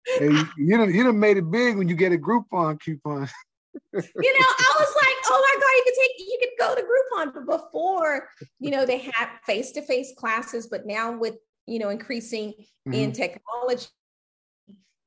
Hey, 0.07 0.31
you 0.57 0.77
done, 0.77 0.95
you 0.95 1.03
done 1.03 1.19
made 1.19 1.37
it 1.37 1.51
big 1.51 1.77
when 1.77 1.89
you 1.89 1.97
get 1.97 2.13
a 2.13 2.17
Groupon 2.17 2.81
coupon. 2.81 3.29
you 3.93 4.01
know, 4.01 4.49
I 4.49 4.75
was 4.79 4.95
like, 4.95 5.17
oh 5.27 5.55
my 5.55 5.61
God, 5.61 5.71
you 5.77 5.85
could 5.85 5.95
take, 6.01 6.11
you 6.19 6.39
could 6.41 6.59
go 6.59 6.75
to 6.75 6.83
Groupon. 6.83 7.35
But 7.35 7.59
before, 7.59 8.29
you 8.61 8.71
know, 8.71 8.87
they 8.87 8.99
had 8.99 9.29
face-to-face 9.45 10.15
classes, 10.17 10.69
but 10.69 10.87
now 10.87 11.17
with, 11.17 11.35
you 11.67 11.79
know, 11.79 11.89
increasing 11.89 12.53
mm-hmm. 12.53 12.95
in 12.95 13.13
technology, 13.13 13.87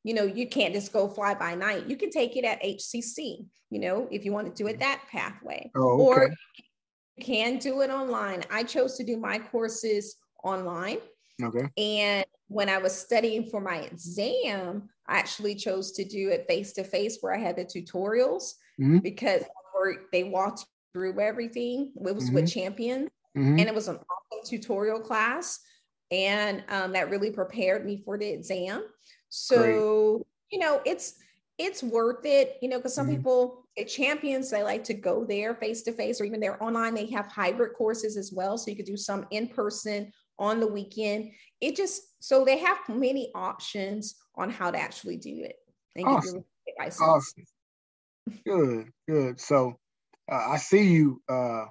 you 0.03 0.13
know, 0.13 0.23
you 0.23 0.47
can't 0.47 0.73
just 0.73 0.91
go 0.91 1.07
fly 1.07 1.33
by 1.33 1.55
night. 1.55 1.87
You 1.87 1.95
can 1.95 2.09
take 2.09 2.35
it 2.35 2.43
at 2.43 2.61
HCC, 2.61 3.45
you 3.69 3.79
know, 3.79 4.07
if 4.11 4.25
you 4.25 4.33
want 4.33 4.47
to 4.47 4.63
do 4.63 4.67
it 4.67 4.79
that 4.79 5.01
pathway. 5.09 5.71
Oh, 5.75 5.93
okay. 5.93 6.03
Or 6.03 6.35
you 7.17 7.25
can 7.25 7.57
do 7.57 7.81
it 7.81 7.89
online. 7.89 8.43
I 8.51 8.63
chose 8.63 8.95
to 8.97 9.03
do 9.03 9.17
my 9.17 9.39
courses 9.39 10.15
online. 10.43 10.99
Okay. 11.41 11.67
And 11.77 12.25
when 12.47 12.69
I 12.69 12.77
was 12.79 12.97
studying 12.97 13.45
for 13.49 13.61
my 13.61 13.77
exam, 13.81 14.89
I 15.07 15.17
actually 15.19 15.55
chose 15.55 15.91
to 15.93 16.03
do 16.03 16.29
it 16.29 16.45
face 16.47 16.73
to 16.73 16.83
face 16.83 17.17
where 17.21 17.33
I 17.33 17.39
had 17.39 17.55
the 17.55 17.65
tutorials 17.65 18.53
Mhm. 18.79 19.01
because 19.03 19.43
they 20.11 20.23
walked 20.23 20.65
through 20.93 21.19
everything. 21.19 21.93
It 21.95 22.15
was 22.15 22.31
with 22.31 22.47
champions 22.47 23.09
Mhm. 23.37 23.59
and 23.59 23.61
it 23.61 23.73
was 23.75 23.87
an 23.87 23.97
awesome 23.97 24.43
tutorial 24.45 24.99
class 24.99 25.59
and 26.11 26.63
um, 26.69 26.91
that 26.93 27.09
really 27.09 27.31
prepared 27.31 27.85
me 27.85 28.01
for 28.03 28.17
the 28.17 28.27
exam 28.27 28.83
so 29.29 30.25
you 30.51 30.57
know 30.59 30.81
it's 30.85 31.15
it's 31.59 31.83
worth 31.83 32.25
it 32.25 32.57
you 32.63 32.67
know 32.67 32.77
because 32.77 32.95
some 32.95 33.07
Mhm. 33.07 33.17
people 33.17 33.67
at 33.77 33.87
champions 33.87 34.49
they 34.49 34.63
like 34.63 34.83
to 34.85 34.95
go 34.95 35.23
there 35.23 35.53
face 35.55 35.83
to 35.83 35.91
face 35.91 36.19
or 36.19 36.23
even 36.25 36.39
they're 36.39 36.61
online 36.63 36.95
they 36.95 37.05
have 37.05 37.27
hybrid 37.27 37.75
courses 37.77 38.17
as 38.17 38.33
well 38.33 38.57
so 38.57 38.71
you 38.71 38.75
could 38.75 38.85
do 38.85 38.97
some 38.97 39.27
in 39.29 39.47
person 39.47 40.11
on 40.39 40.59
the 40.59 40.67
weekend 40.67 41.31
it 41.61 41.75
just 41.75 42.01
so 42.23 42.43
they 42.43 42.57
have 42.57 42.77
many 42.87 43.31
options 43.35 44.15
on 44.35 44.49
how 44.49 44.71
to 44.71 44.79
actually 44.79 45.17
do 45.17 45.41
it 45.43 45.57
and 45.95 46.07
Awesome. 46.07 46.45
Awesome. 47.01 47.43
Good, 48.45 48.89
good. 49.07 49.39
So 49.39 49.75
uh, 50.31 50.35
I 50.35 50.57
see 50.57 50.83
you 50.83 51.21
uh, 51.29 51.65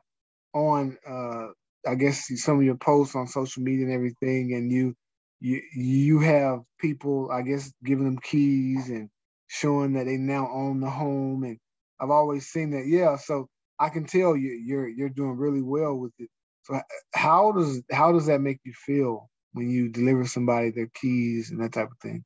on, 0.55 0.99
uh, 1.09 1.49
I 1.87 1.95
guess, 1.95 2.29
some 2.43 2.59
of 2.59 2.65
your 2.65 2.77
posts 2.77 3.15
on 3.15 3.27
social 3.27 3.63
media 3.63 3.87
and 3.87 3.95
everything, 3.95 4.55
and 4.55 4.71
you 4.71 4.95
you 5.41 5.63
you 5.75 6.21
have 6.21 6.61
people, 6.81 7.31
I 7.33 7.43
guess, 7.43 7.73
giving 7.85 8.05
them 8.05 8.19
keys 8.19 8.89
and 8.91 9.09
showing 9.47 9.95
that 9.95 10.07
they 10.07 10.17
now 10.17 10.49
own 10.53 10.81
the 10.81 10.91
home. 10.91 11.45
And 11.45 11.59
I've 12.01 12.11
always 12.11 12.49
seen 12.49 12.73
that. 12.73 12.87
Yeah, 12.87 13.17
so 13.17 13.49
I 13.79 13.89
can 13.89 14.05
tell 14.05 14.37
you 14.37 14.51
you're 14.51 14.89
you're 14.89 15.09
doing 15.09 15.37
really 15.37 15.63
well 15.63 15.97
with 15.97 16.13
it. 16.19 16.29
So 16.69 16.81
how 17.15 17.53
does 17.53 17.83
how 17.91 18.13
does 18.13 18.27
that 18.27 18.41
make 18.41 18.61
you 18.65 18.73
feel 18.75 19.31
when 19.53 19.71
you 19.71 19.89
deliver 19.89 20.27
somebody 20.27 20.71
their 20.71 20.91
keys 20.95 21.51
and 21.51 21.61
that 21.63 21.73
type 21.73 21.91
of 21.91 21.99
thing? 21.99 22.25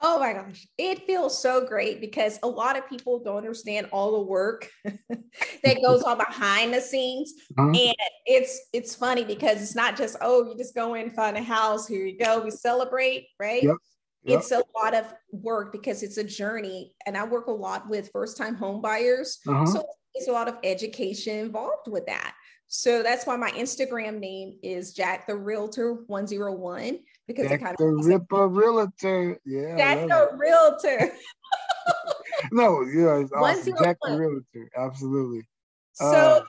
Oh 0.00 0.20
my 0.20 0.32
gosh, 0.32 0.66
it 0.78 1.06
feels 1.06 1.40
so 1.42 1.66
great 1.66 2.00
because 2.00 2.38
a 2.44 2.48
lot 2.48 2.78
of 2.78 2.88
people 2.88 3.18
don't 3.18 3.36
understand 3.36 3.88
all 3.90 4.12
the 4.12 4.30
work 4.30 4.70
that 4.84 5.82
goes 5.82 6.02
on 6.04 6.18
behind 6.18 6.72
the 6.72 6.80
scenes. 6.80 7.34
Uh-huh. 7.58 7.70
And 7.70 7.94
it's 8.24 8.60
it's 8.72 8.94
funny 8.94 9.24
because 9.24 9.60
it's 9.60 9.74
not 9.74 9.96
just, 9.96 10.16
oh, 10.20 10.48
you 10.48 10.56
just 10.56 10.74
go 10.74 10.94
in, 10.94 11.10
find 11.10 11.36
a 11.36 11.42
house, 11.42 11.88
here 11.88 12.06
you 12.06 12.16
go, 12.16 12.40
we 12.40 12.52
celebrate, 12.52 13.26
right? 13.40 13.64
Yep, 13.64 13.76
yep. 14.22 14.38
It's 14.38 14.52
a 14.52 14.62
lot 14.80 14.94
of 14.94 15.12
work 15.32 15.72
because 15.72 16.04
it's 16.04 16.16
a 16.16 16.24
journey. 16.24 16.94
And 17.06 17.16
I 17.16 17.24
work 17.24 17.48
a 17.48 17.52
lot 17.52 17.88
with 17.88 18.10
first-time 18.12 18.54
home 18.54 18.80
buyers. 18.80 19.38
Uh-huh. 19.48 19.66
So 19.66 19.84
it's 20.14 20.28
a 20.28 20.32
lot 20.32 20.46
of 20.46 20.58
education 20.62 21.38
involved 21.38 21.88
with 21.88 22.06
that. 22.06 22.34
So 22.68 23.02
that's 23.02 23.26
why 23.26 23.36
my 23.36 23.50
Instagram 23.52 24.18
name 24.20 24.58
is 24.62 24.92
Jack 24.92 25.26
the 25.26 25.34
Realtor 25.34 26.04
101 26.06 26.98
because 27.26 27.50
it 27.50 27.60
kind 27.60 27.74
the 27.78 27.84
of 27.84 28.02
the 28.02 28.08
Ripper 28.10 28.46
Realtor. 28.46 29.38
Yeah. 29.44 29.76
Jack 29.76 30.08
the 30.08 30.36
Realtor. 30.36 31.12
No, 32.52 32.82
yeah, 32.82 33.16
it's 33.16 33.32
awesome. 33.36 33.74
Jack 33.82 33.96
the 34.04 34.16
Realtor. 34.16 34.70
Absolutely. 34.76 35.48
So 35.94 36.06
Uh, 36.06 36.44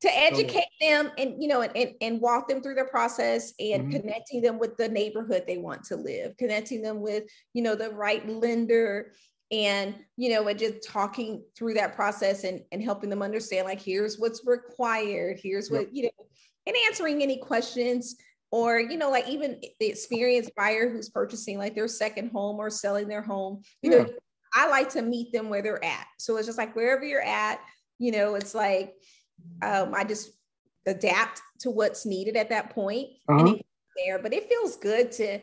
to 0.00 0.16
educate 0.16 0.68
them 0.80 1.10
and 1.18 1.42
you 1.42 1.48
know 1.48 1.60
and, 1.60 1.76
and, 1.76 1.94
and 2.00 2.20
walk 2.20 2.48
them 2.48 2.62
through 2.62 2.76
the 2.76 2.84
process 2.84 3.52
and 3.58 3.84
Mhm. 3.84 3.90
connecting 3.90 4.40
them 4.40 4.58
with 4.58 4.76
the 4.76 4.88
neighborhood 4.88 5.44
they 5.46 5.58
want 5.58 5.84
to 5.84 5.96
live, 5.96 6.36
connecting 6.38 6.80
them 6.82 7.00
with 7.00 7.24
you 7.52 7.62
know 7.62 7.74
the 7.74 7.90
right 7.90 8.26
lender 8.28 9.12
and 9.50 9.94
you 10.16 10.30
know 10.30 10.46
and 10.48 10.58
just 10.58 10.82
talking 10.82 11.42
through 11.56 11.74
that 11.74 11.94
process 11.96 12.44
and, 12.44 12.60
and 12.70 12.82
helping 12.82 13.08
them 13.08 13.22
understand 13.22 13.66
like 13.66 13.80
here's 13.80 14.18
what's 14.18 14.46
required, 14.46 15.40
here's 15.42 15.70
what 15.70 15.94
you 15.94 16.04
know, 16.04 16.26
and 16.66 16.76
answering 16.86 17.22
any 17.22 17.38
questions 17.38 18.16
or 18.50 18.78
you 18.80 18.96
know 18.96 19.10
like 19.10 19.28
even 19.28 19.60
the 19.80 19.86
experienced 19.86 20.54
buyer 20.56 20.88
who's 20.88 21.08
purchasing 21.10 21.58
like 21.58 21.74
their 21.74 21.88
second 21.88 22.30
home 22.30 22.56
or 22.58 22.70
selling 22.70 23.06
their 23.08 23.22
home 23.22 23.60
you 23.82 23.90
know 23.90 24.06
i 24.54 24.68
like 24.68 24.88
to 24.88 25.02
meet 25.02 25.30
them 25.32 25.50
where 25.50 25.60
they're 25.60 25.84
at. 25.84 26.06
So 26.18 26.36
it's 26.38 26.46
just 26.46 26.58
like 26.58 26.74
wherever 26.74 27.04
you're 27.04 27.20
at 27.20 27.60
you 27.98 28.12
know 28.12 28.34
it's 28.34 28.54
like 28.54 28.94
um, 29.62 29.94
i 29.94 30.04
just 30.04 30.30
adapt 30.86 31.42
to 31.60 31.70
what's 31.70 32.06
needed 32.06 32.36
at 32.36 32.48
that 32.48 32.70
point 32.70 33.08
and 33.28 33.40
Uh-huh. 33.40 33.52
goes 33.52 33.62
there. 34.06 34.18
But 34.18 34.32
it 34.32 34.48
feels 34.48 34.76
good 34.76 35.12
to 35.12 35.40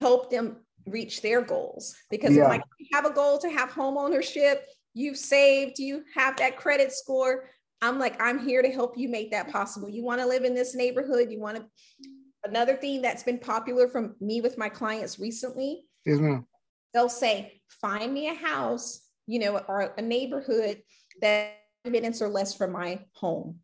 help 0.00 0.30
them 0.30 0.56
reach 0.86 1.22
their 1.22 1.40
goals 1.42 1.94
because 2.10 2.34
Yeah. 2.36 2.48
like 2.48 2.62
you 2.78 2.86
have 2.92 3.06
a 3.06 3.12
goal 3.12 3.38
to 3.38 3.48
have 3.50 3.70
home 3.70 3.96
ownership 3.96 4.66
you've 4.92 5.16
saved 5.16 5.78
you 5.78 6.04
have 6.14 6.36
that 6.36 6.56
credit 6.56 6.92
score 6.92 7.48
i'm 7.80 7.98
like 7.98 8.20
i'm 8.20 8.38
here 8.38 8.62
to 8.62 8.70
help 8.70 8.96
you 8.98 9.08
make 9.08 9.30
that 9.30 9.50
possible 9.50 9.88
you 9.88 10.04
want 10.04 10.20
to 10.20 10.26
live 10.26 10.44
in 10.44 10.54
this 10.54 10.74
neighborhood 10.74 11.30
you 11.30 11.40
want 11.40 11.56
to 11.56 11.64
another 12.44 12.76
thing 12.76 13.00
that's 13.00 13.22
been 13.22 13.38
popular 13.38 13.88
from 13.88 14.14
me 14.20 14.40
with 14.40 14.58
my 14.58 14.68
clients 14.68 15.18
recently 15.18 15.84
yes, 16.04 16.18
ma'am. 16.18 16.46
they'll 16.92 17.08
say 17.08 17.60
find 17.68 18.12
me 18.12 18.28
a 18.28 18.34
house 18.34 19.08
you 19.26 19.38
know 19.38 19.58
or 19.68 19.94
a 19.96 20.02
neighborhood 20.02 20.82
that 21.22 21.54
minutes 21.86 22.20
or 22.20 22.28
less 22.28 22.54
from 22.54 22.72
my 22.72 22.98
home 23.14 23.58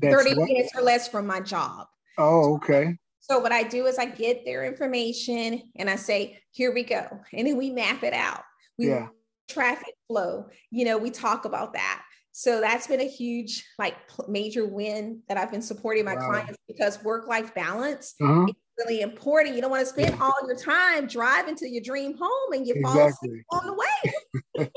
That's 0.00 0.14
30 0.14 0.36
what? 0.36 0.48
minutes 0.48 0.72
or 0.76 0.82
less 0.82 1.08
from 1.08 1.26
my 1.26 1.40
job 1.40 1.86
Oh, 2.18 2.54
okay. 2.56 2.96
So 3.30 3.38
what 3.38 3.52
I 3.52 3.62
do 3.62 3.86
is 3.86 3.96
I 3.96 4.06
get 4.06 4.44
their 4.44 4.64
information 4.64 5.62
and 5.76 5.88
I 5.88 5.94
say, 5.94 6.40
here 6.50 6.74
we 6.74 6.82
go. 6.82 7.06
And 7.32 7.46
then 7.46 7.56
we 7.56 7.70
map 7.70 8.02
it 8.02 8.12
out. 8.12 8.42
We 8.76 8.88
Yeah. 8.88 9.06
traffic 9.48 9.94
flow, 10.08 10.48
you 10.70 10.84
know, 10.84 10.98
we 10.98 11.10
talk 11.10 11.44
about 11.44 11.74
that. 11.74 12.02
So 12.32 12.60
that's 12.60 12.88
been 12.88 13.00
a 13.00 13.08
huge 13.08 13.64
like 13.78 13.94
major 14.28 14.66
win 14.66 15.22
that 15.28 15.36
I've 15.36 15.50
been 15.52 15.62
supporting 15.62 16.04
my 16.04 16.16
Wow. 16.16 16.26
clients 16.26 16.58
because 16.66 17.02
work-life 17.04 17.54
balance 17.54 18.14
Uh-huh. 18.20 18.46
is 18.48 18.54
really 18.78 19.00
important. 19.00 19.54
You 19.54 19.60
don't 19.62 19.70
want 19.70 19.86
to 19.86 19.92
spend 19.92 20.20
all 20.20 20.34
your 20.46 20.56
time 20.56 21.06
driving 21.06 21.54
to 21.56 21.68
your 21.68 21.82
dream 21.82 22.16
home 22.18 22.52
and 22.52 22.66
you 22.66 22.74
fall 22.82 22.98
asleep 23.06 23.44
on 23.50 23.66
the 23.66 23.74
way. 23.74 24.12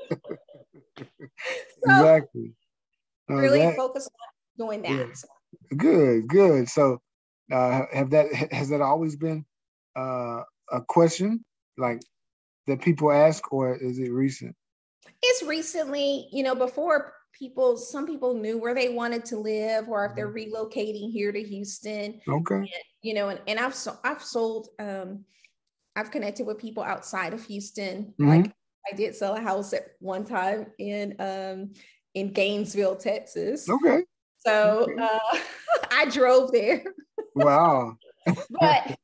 so 1.00 1.92
Exactly. 1.92 2.54
Uh, 3.32 3.36
really 3.36 3.60
that- 3.60 3.76
focus 3.78 4.08
on 4.08 4.68
doing 4.68 4.82
that. 4.84 4.92
Yeah. 4.92 5.78
good, 5.78 6.28
good. 6.28 6.70
So, 6.70 7.02
uh, 7.52 7.82
have 7.92 8.10
that 8.12 8.34
has 8.52 8.70
that 8.70 8.82
always 8.82 9.16
been 9.16 9.46
uh, 9.96 10.42
a 10.72 10.82
question 10.88 11.44
like 11.78 12.02
that 12.68 12.82
people 12.82 13.12
ask, 13.12 13.52
or 13.52 13.76
is 13.76 14.00
it 14.00 14.12
recent? 14.12 14.56
it's 15.22 15.44
recently, 15.44 16.28
you 16.32 16.44
know, 16.44 16.56
before 16.56 17.14
people, 17.34 17.78
some 17.78 18.06
people 18.06 18.34
knew 18.36 18.58
where 18.58 18.76
they 18.76 18.90
wanted 18.90 19.26
to 19.26 19.38
live, 19.38 19.88
or 19.90 20.06
if 20.06 20.16
they're 20.16 20.28
Mm-hmm. 20.28 20.54
relocating 20.54 21.12
here 21.12 21.32
to 21.32 21.42
Houston, 21.42 22.22
Okay. 22.28 22.70
you 23.02 23.14
know, 23.14 23.30
and, 23.30 23.42
and 23.48 23.60
I've 23.60 23.76
so, 23.76 23.98
I've 24.04 24.22
sold, 24.22 24.70
um, 24.80 25.26
I've 25.96 26.12
connected 26.12 26.46
with 26.46 26.58
people 26.58 26.84
outside 26.84 27.34
of 27.34 27.44
Houston. 27.46 28.14
Mhm. 28.20 28.28
Like 28.28 28.52
I 28.92 28.96
did 28.96 29.16
sell 29.16 29.36
a 29.36 29.42
house 29.42 29.74
at 29.74 29.84
one 30.00 30.26
time 30.26 30.68
in 30.78 31.16
um 31.20 31.74
in 32.14 32.32
Gainesville, 32.32 32.96
Texas. 32.96 33.70
Okay. 33.70 34.04
So 34.46 34.88
uh, 35.00 35.38
I 35.92 36.06
drove 36.10 36.52
there, 36.52 36.84
Wow. 37.36 37.98
but 38.50 38.98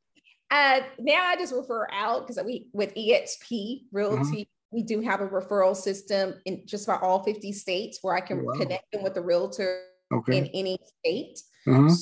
uh, 0.52 0.82
now 0.99 1.23
I 1.23 1.36
just 1.38 1.54
refer 1.54 1.88
out 1.91 2.28
because 2.28 2.43
we 2.43 2.67
with 2.73 2.93
EXP 2.95 3.84
Realty, 3.91 4.21
Uh-huh. 4.21 4.43
we 4.71 4.84
do 4.84 5.02
have 5.02 5.21
a 5.21 5.28
referral 5.28 5.75
system 5.75 6.36
in 6.45 6.63
just 6.65 6.88
about 6.88 7.04
all 7.04 7.23
50 7.23 7.52
states 7.54 7.99
where 8.02 8.15
I 8.15 8.21
can 8.21 8.45
Wow. 8.45 8.54
connect 8.56 8.91
them 8.91 9.04
with 9.04 9.13
the 9.13 9.21
realtor 9.21 9.84
Okay. 10.12 10.38
in 10.38 10.45
any 10.47 10.78
state. 10.99 11.39
Uh-huh. 11.67 11.95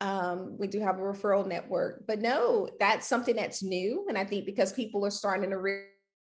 Um, 0.00 0.58
we 0.58 0.66
do 0.66 0.80
have 0.80 0.96
a 0.98 1.02
referral 1.02 1.46
network, 1.46 2.04
but 2.06 2.18
no, 2.20 2.68
that's 2.80 3.06
something 3.06 3.36
that's 3.36 3.62
new. 3.62 4.04
And 4.08 4.18
I 4.18 4.24
think 4.24 4.44
because 4.44 4.72
people 4.72 5.06
are 5.06 5.10
starting 5.10 5.50
to 5.50 5.58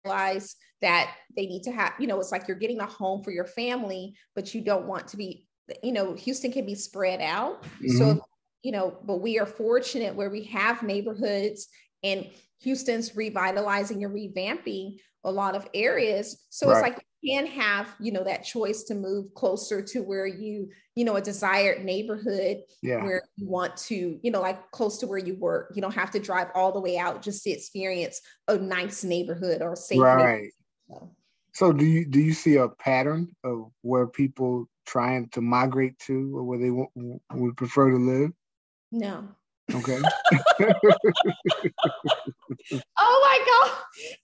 realize 0.04 0.56
that 0.80 1.14
they 1.36 1.46
need 1.46 1.62
to 1.64 1.70
have, 1.72 1.92
you 2.00 2.06
know, 2.06 2.18
it's 2.18 2.32
like 2.32 2.48
you're 2.48 2.56
getting 2.56 2.80
a 2.80 2.86
home 2.86 3.22
for 3.22 3.30
your 3.30 3.44
family, 3.44 4.14
but 4.34 4.54
you 4.54 4.62
don't 4.62 4.86
want 4.86 5.08
to 5.08 5.16
be, 5.18 5.46
you 5.82 5.92
know, 5.92 6.14
Houston 6.14 6.52
can 6.52 6.66
be 6.66 6.74
spread 6.74 7.20
out. 7.20 7.64
So, 7.86 8.04
mm-hmm. 8.04 8.18
you 8.62 8.72
know, 8.72 8.98
but 9.04 9.16
we 9.16 9.38
are 9.38 9.46
fortunate 9.46 10.14
where 10.14 10.30
we 10.30 10.44
have 10.44 10.82
neighborhoods 10.82 11.68
and 12.02 12.26
Houston's 12.60 13.16
revitalizing 13.16 14.04
and 14.04 14.14
revamping 14.14 14.98
a 15.24 15.30
lot 15.30 15.54
of 15.54 15.68
areas. 15.74 16.46
So 16.48 16.70
it's 16.70 16.80
like 16.80 17.04
you 17.20 17.36
can 17.36 17.46
have, 17.46 17.94
you 18.00 18.12
know, 18.12 18.24
that 18.24 18.44
choice 18.44 18.84
to 18.84 18.94
move 18.94 19.34
closer 19.34 19.82
to 19.82 20.00
where 20.00 20.26
you, 20.26 20.70
you 20.94 21.04
know, 21.04 21.16
a 21.16 21.20
desired 21.20 21.84
neighborhood 21.84 22.58
Yeah. 22.82 23.02
where 23.02 23.22
you 23.36 23.46
want 23.48 23.76
to, 23.88 24.18
you 24.22 24.30
know, 24.30 24.40
like 24.40 24.70
close 24.70 24.98
to 24.98 25.06
where 25.06 25.18
you 25.18 25.36
work. 25.36 25.72
You 25.74 25.82
don't 25.82 25.94
have 25.94 26.10
to 26.12 26.18
drive 26.18 26.48
all 26.54 26.72
the 26.72 26.80
way 26.80 26.96
out 26.96 27.22
just 27.22 27.44
to 27.44 27.50
experience 27.50 28.20
a 28.48 28.56
nice 28.56 29.04
neighborhood 29.04 29.60
or 29.60 29.76
safe. 29.76 29.98
neighborhood. 29.98 30.24
Right. 30.24 30.52
So, 30.88 31.10
So 31.52 31.72
do 31.72 31.84
you 31.84 32.06
do 32.06 32.20
you 32.20 32.32
see 32.32 32.56
a 32.56 32.68
pattern 32.68 33.34
of 33.44 33.70
where 33.82 34.06
people 34.06 34.68
trying 34.86 35.28
to 35.30 35.40
migrate 35.40 35.98
to 36.00 36.36
or 36.36 36.44
where 36.44 36.58
they 36.58 36.68
w- 36.68 37.20
would 37.32 37.56
prefer 37.56 37.90
to 37.90 37.96
live? 37.96 38.30
no, 38.92 39.28
Okay. 39.74 39.98
oh 42.98 43.20
my 43.22 43.38
god! 43.46 43.70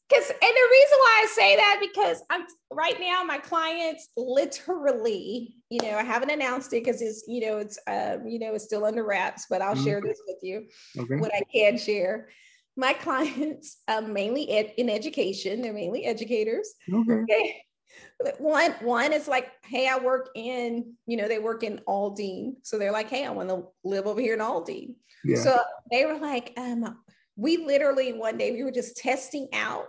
Because 0.09 0.31
and 0.31 0.41
the 0.41 0.69
reason 0.71 0.99
why 0.99 1.23
I 1.23 1.27
say 1.35 1.57
that 1.57 1.81
because 1.81 2.23
I'm 2.31 2.47
right 2.71 2.99
now 3.01 3.23
my 3.25 3.39
clients 3.39 4.09
literally, 4.17 5.57
you 5.71 5.81
know, 5.83 5.97
I 5.97 6.03
haven't 6.03 6.31
announced 6.31 6.73
it 6.73 6.85
because 6.85 7.03
it's 7.03 7.25
you 7.29 7.41
know 7.47 7.59
it's 7.59 7.79
um 7.87 8.27
you 8.27 8.39
know 8.39 8.55
it's 8.55 8.65
still 8.65 8.85
under 8.85 9.05
wraps, 9.05 9.47
but 9.49 9.63
I'll 9.63 9.75
mm-hmm. 9.75 9.85
share 9.85 10.01
this 10.01 10.21
with 10.27 10.39
you. 10.43 10.67
Okay. 10.99 11.17
What 11.17 11.33
I 11.35 11.43
can 11.53 11.79
share. 11.79 12.29
My 12.77 12.93
clients, 12.93 13.79
um, 13.89 14.13
mainly 14.13 14.51
ed- 14.51 14.75
in 14.77 14.89
education, 14.89 15.63
they're 15.63 15.73
mainly 15.73 16.05
educators. 16.05 16.75
Okay. 16.93 17.23
okay 17.23 17.57
one 18.39 18.73
one 18.81 19.13
is 19.13 19.29
like 19.29 19.51
hey 19.65 19.89
i 19.89 19.99
work 19.99 20.31
in 20.35 20.95
you 21.07 21.17
know 21.17 21.29
they 21.29 21.39
work 21.39 21.63
in 21.63 21.81
aldine 21.87 22.55
so 22.63 22.79
they're 22.79 22.93
like 22.93 23.09
hey 23.09 23.25
i 23.25 23.31
want 23.31 23.49
to 23.49 23.65
live 23.85 24.07
over 24.07 24.21
here 24.21 24.35
in 24.35 24.41
aldine 24.41 24.95
yeah. 25.25 25.37
so 25.37 25.59
they 25.91 26.05
were 26.05 26.19
like 26.19 26.53
um 26.57 26.99
we 27.37 27.59
literally 27.59 28.13
one 28.13 28.37
day 28.37 28.53
we 28.53 28.65
were 28.65 28.73
just 28.73 28.97
testing 28.97 29.49
out 29.53 29.87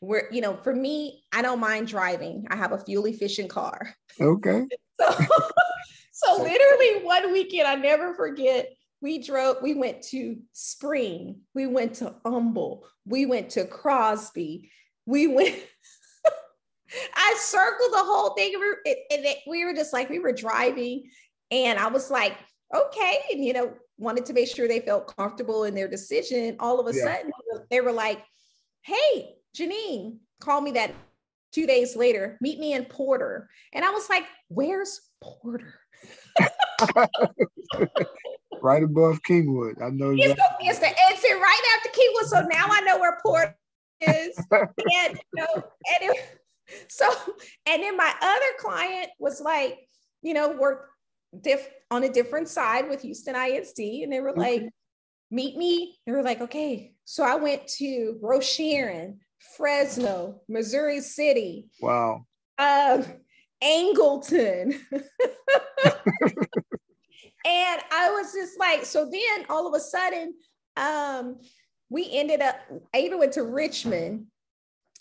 where 0.00 0.28
you 0.32 0.40
know 0.40 0.56
for 0.62 0.74
me 0.74 1.22
i 1.32 1.42
don't 1.42 1.60
mind 1.60 1.86
driving 1.86 2.46
i 2.50 2.56
have 2.56 2.72
a 2.72 2.78
fuel 2.78 3.06
efficient 3.06 3.50
car 3.50 3.94
okay 4.20 4.66
so, 5.00 5.10
so 6.12 6.42
literally 6.42 7.04
one 7.04 7.32
weekend 7.32 7.68
i 7.68 7.74
never 7.74 8.14
forget 8.14 8.68
we 9.02 9.18
drove 9.18 9.56
we 9.62 9.74
went 9.74 10.02
to 10.02 10.36
spring 10.52 11.40
we 11.54 11.66
went 11.66 11.94
to 11.94 12.14
humble 12.24 12.86
we 13.04 13.26
went 13.26 13.50
to 13.50 13.64
crosby 13.64 14.70
we 15.06 15.26
went 15.26 15.54
I 17.14 17.36
circled 17.38 17.92
the 17.92 18.04
whole 18.04 18.30
thing. 18.30 18.54
And 19.10 19.24
we 19.46 19.64
were 19.64 19.74
just 19.74 19.92
like, 19.92 20.10
we 20.10 20.18
were 20.18 20.32
driving, 20.32 21.04
and 21.50 21.78
I 21.78 21.88
was 21.88 22.10
like, 22.10 22.36
okay. 22.74 23.20
And, 23.32 23.44
you 23.44 23.52
know, 23.52 23.72
wanted 23.98 24.26
to 24.26 24.32
make 24.32 24.48
sure 24.48 24.66
they 24.66 24.80
felt 24.80 25.14
comfortable 25.16 25.64
in 25.64 25.74
their 25.74 25.88
decision. 25.88 26.56
All 26.58 26.80
of 26.80 26.86
a 26.86 26.96
yeah. 26.96 27.04
sudden, 27.04 27.32
they 27.70 27.80
were 27.80 27.92
like, 27.92 28.24
hey, 28.82 29.34
Janine, 29.56 30.18
call 30.40 30.60
me 30.60 30.72
that 30.72 30.94
two 31.52 31.66
days 31.66 31.96
later, 31.96 32.38
meet 32.40 32.58
me 32.58 32.72
in 32.72 32.84
Porter. 32.84 33.48
And 33.72 33.84
I 33.84 33.90
was 33.90 34.08
like, 34.08 34.24
where's 34.48 35.00
Porter? 35.20 35.74
right 38.62 38.82
above 38.82 39.22
Kingwood. 39.22 39.82
I 39.82 39.90
know 39.90 40.10
it's, 40.10 40.34
the, 40.34 40.48
it's 40.60 40.78
the 40.78 40.86
exit 40.86 41.30
right 41.32 41.62
after 41.76 41.90
Kingwood. 41.90 42.28
So 42.28 42.40
now 42.40 42.66
I 42.70 42.80
know 42.82 42.98
where 42.98 43.18
Port 43.22 43.54
is. 44.00 44.36
and, 44.50 45.20
you 45.34 45.36
know, 45.36 45.54
and 45.54 46.10
it, 46.10 46.40
so, 46.88 47.08
and 47.66 47.82
then 47.82 47.96
my 47.96 48.12
other 48.20 48.46
client 48.58 49.08
was 49.18 49.40
like, 49.40 49.78
you 50.22 50.34
know, 50.34 50.50
worked 50.50 50.90
diff 51.40 51.68
on 51.90 52.04
a 52.04 52.08
different 52.12 52.48
side 52.48 52.88
with 52.88 53.02
Houston 53.02 53.34
ISD, 53.34 53.78
and 54.02 54.12
they 54.12 54.20
were 54.20 54.34
like, 54.34 54.68
meet 55.30 55.56
me. 55.56 55.98
They 56.06 56.12
were 56.12 56.22
like, 56.22 56.40
okay. 56.40 56.92
So 57.04 57.24
I 57.24 57.36
went 57.36 57.66
to 57.78 58.18
Rosharon, 58.22 59.18
Fresno, 59.56 60.42
Missouri 60.48 61.00
City. 61.00 61.68
Wow. 61.80 62.26
Um, 62.58 63.04
Angleton. 63.62 64.78
and 67.44 67.80
I 67.90 68.10
was 68.10 68.32
just 68.32 68.58
like, 68.58 68.84
so 68.84 69.10
then 69.10 69.46
all 69.48 69.66
of 69.66 69.74
a 69.74 69.80
sudden, 69.80 70.34
um, 70.76 71.38
we 71.88 72.08
ended 72.12 72.40
up, 72.40 72.56
I 72.94 72.98
even 72.98 73.18
went 73.18 73.32
to 73.32 73.42
Richmond. 73.42 74.26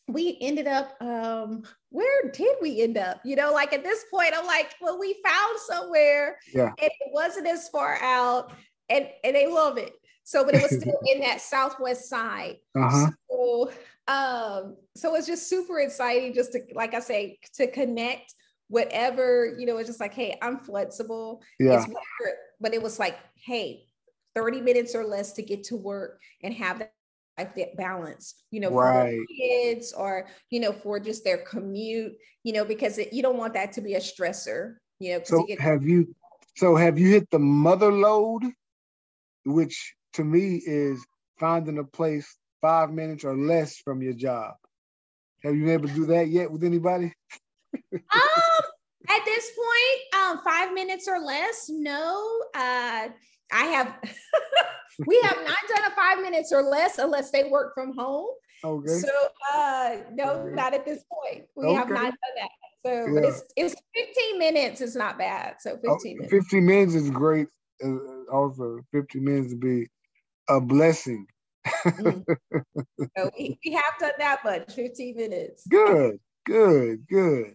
We 0.07 0.39
ended 0.41 0.65
up 0.65 0.99
um 1.01 1.61
where 1.91 2.31
did 2.31 2.55
we 2.63 2.81
end 2.81 2.97
up? 2.97 3.21
You 3.23 3.35
know 3.35 3.53
like 3.53 3.73
at 3.73 3.83
this 3.83 4.05
point 4.11 4.33
i'm 4.35 4.47
like 4.47 4.73
well 4.81 4.99
we 4.99 5.15
found 5.23 5.59
somewhere. 5.67 6.39
Yeah. 6.51 6.71
And 6.81 6.89
it 6.99 7.11
wasn't 7.13 7.45
as 7.45 7.69
far 7.69 8.01
out 8.01 8.51
and 8.89 9.07
and 9.23 9.35
they 9.35 9.45
love 9.45 9.77
it. 9.77 9.93
So 10.23 10.43
but 10.43 10.55
it 10.55 10.63
was 10.63 10.79
still 10.81 10.99
in 11.05 11.19
that 11.19 11.41
southwest 11.41 12.09
side. 12.09 12.55
Uh-huh. 12.75 13.11
so 13.29 13.71
um 14.07 14.77
so 14.95 15.13
it's 15.13 15.27
just 15.27 15.47
super 15.47 15.79
exciting 15.79 16.33
just 16.33 16.53
to 16.53 16.61
like 16.73 16.95
i 16.95 16.99
say 16.99 17.37
to 17.53 17.69
connect 17.69 18.33
whatever 18.69 19.55
you 19.57 19.65
know 19.65 19.77
it's 19.77 19.89
just 19.89 19.99
like 19.99 20.13
hey 20.13 20.37
i'm 20.41 20.59
flexible 20.59 21.41
yeah 21.59 21.85
but 22.61 22.73
it 22.73 22.81
was 22.81 22.99
like 22.99 23.17
hey 23.35 23.83
30 24.35 24.61
minutes 24.61 24.95
or 24.95 25.03
less 25.03 25.33
to 25.33 25.41
get 25.41 25.63
to 25.65 25.75
work 25.75 26.21
and 26.43 26.53
have 26.53 26.79
that 26.79 26.93
life 27.39 27.53
balance, 27.77 28.43
you 28.51 28.59
know, 28.59 28.69
right. 28.69 29.17
for 29.17 29.25
kids 29.37 29.93
or, 29.93 30.27
you 30.49 30.59
know, 30.59 30.71
for 30.71 30.99
just 30.99 31.23
their 31.23 31.37
commute, 31.37 32.13
you 32.43 32.53
know, 32.53 32.65
because 32.65 32.97
it, 32.97 33.13
you 33.13 33.21
don't 33.21 33.37
want 33.37 33.53
that 33.53 33.73
to 33.73 33.81
be 33.81 33.95
a 33.95 33.99
stressor, 33.99 34.75
you 34.99 35.13
know. 35.13 35.21
So 35.23 35.39
you 35.39 35.47
get- 35.47 35.61
have 35.61 35.83
you, 35.83 36.13
so 36.55 36.75
have 36.75 36.99
you 36.99 37.09
hit 37.09 37.29
the 37.29 37.39
mother 37.39 37.91
lode, 37.91 38.43
which 39.45 39.95
to 40.13 40.23
me 40.23 40.61
is 40.65 41.05
finding 41.39 41.77
a 41.77 41.83
place 41.83 42.37
five 42.61 42.91
minutes 42.91 43.23
or 43.23 43.37
less 43.37 43.77
from 43.77 44.01
your 44.01 44.13
job? 44.13 44.55
Have 45.43 45.55
you 45.55 45.63
been 45.63 45.73
able 45.73 45.87
to 45.87 45.95
do 45.95 46.05
that 46.07 46.27
yet 46.27 46.51
with 46.51 46.63
anybody? 46.63 47.13
Um, 47.93 48.63
at 49.09 49.25
this 49.25 49.51
point, 49.55 50.23
um, 50.23 50.39
five 50.43 50.73
minutes 50.73 51.07
or 51.07 51.19
less, 51.19 51.69
no. 51.69 52.41
Uh, 52.55 53.09
I 53.51 53.65
have 53.65 53.95
we 55.07 55.19
have 55.23 55.37
not 55.37 55.57
done 55.75 55.91
a 55.91 55.95
five 55.95 56.21
minutes 56.21 56.51
or 56.51 56.61
less 56.61 56.97
unless 56.97 57.31
they 57.31 57.45
work 57.45 57.73
from 57.73 57.95
home. 57.95 58.27
Okay. 58.63 58.87
So 58.87 59.09
uh 59.53 59.97
no, 60.13 60.31
okay. 60.31 60.55
not 60.55 60.73
at 60.73 60.85
this 60.85 61.03
point. 61.11 61.45
We 61.55 61.65
okay. 61.65 61.75
have 61.75 61.89
not 61.89 62.03
done 62.03 62.35
that. 62.37 62.49
So 62.85 62.91
yeah. 62.91 63.13
but 63.13 63.23
it's 63.25 63.43
it's 63.55 63.75
15 63.95 64.39
minutes 64.39 64.81
It's 64.81 64.95
not 64.95 65.17
bad. 65.17 65.55
So 65.59 65.71
15 65.71 65.89
oh, 65.89 65.97
minutes. 66.03 66.31
15 66.31 66.65
minutes 66.65 66.95
is 66.95 67.09
great. 67.09 67.47
Uh, 67.83 68.31
also 68.31 68.79
15 68.91 69.23
minutes 69.23 69.51
to 69.51 69.55
be 69.55 69.87
a 70.49 70.59
blessing. 70.59 71.25
mm. 71.67 72.25
so 73.17 73.31
we, 73.37 73.57
we 73.65 73.71
have 73.71 73.93
done 73.99 74.11
that 74.17 74.39
much, 74.43 74.73
15 74.73 75.15
minutes. 75.15 75.65
Good, 75.67 76.19
good, 76.45 77.07
good. 77.07 77.53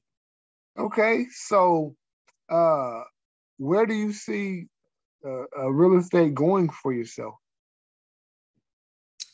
Okay, 0.78 1.26
so 1.30 1.94
uh 2.50 3.02
where 3.58 3.86
do 3.86 3.94
you 3.94 4.12
see 4.12 4.66
uh, 5.26 5.44
uh, 5.58 5.70
real 5.70 5.98
estate 5.98 6.34
going 6.34 6.68
for 6.68 6.92
yourself? 6.92 7.34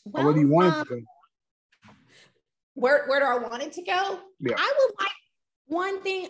Well, 0.04 0.22
or 0.22 0.26
where 0.26 0.34
do 0.34 0.40
you 0.40 0.48
want 0.48 0.74
um, 0.74 0.80
it 0.80 0.84
to 0.84 0.94
go? 0.94 1.02
Where 2.74 3.06
Where 3.06 3.20
do 3.20 3.26
I 3.26 3.48
want 3.48 3.62
it 3.62 3.72
to 3.72 3.82
go? 3.82 4.20
Yeah. 4.40 4.54
I 4.56 4.72
would 4.78 4.94
like 5.00 5.10
one 5.66 6.02
thing. 6.02 6.28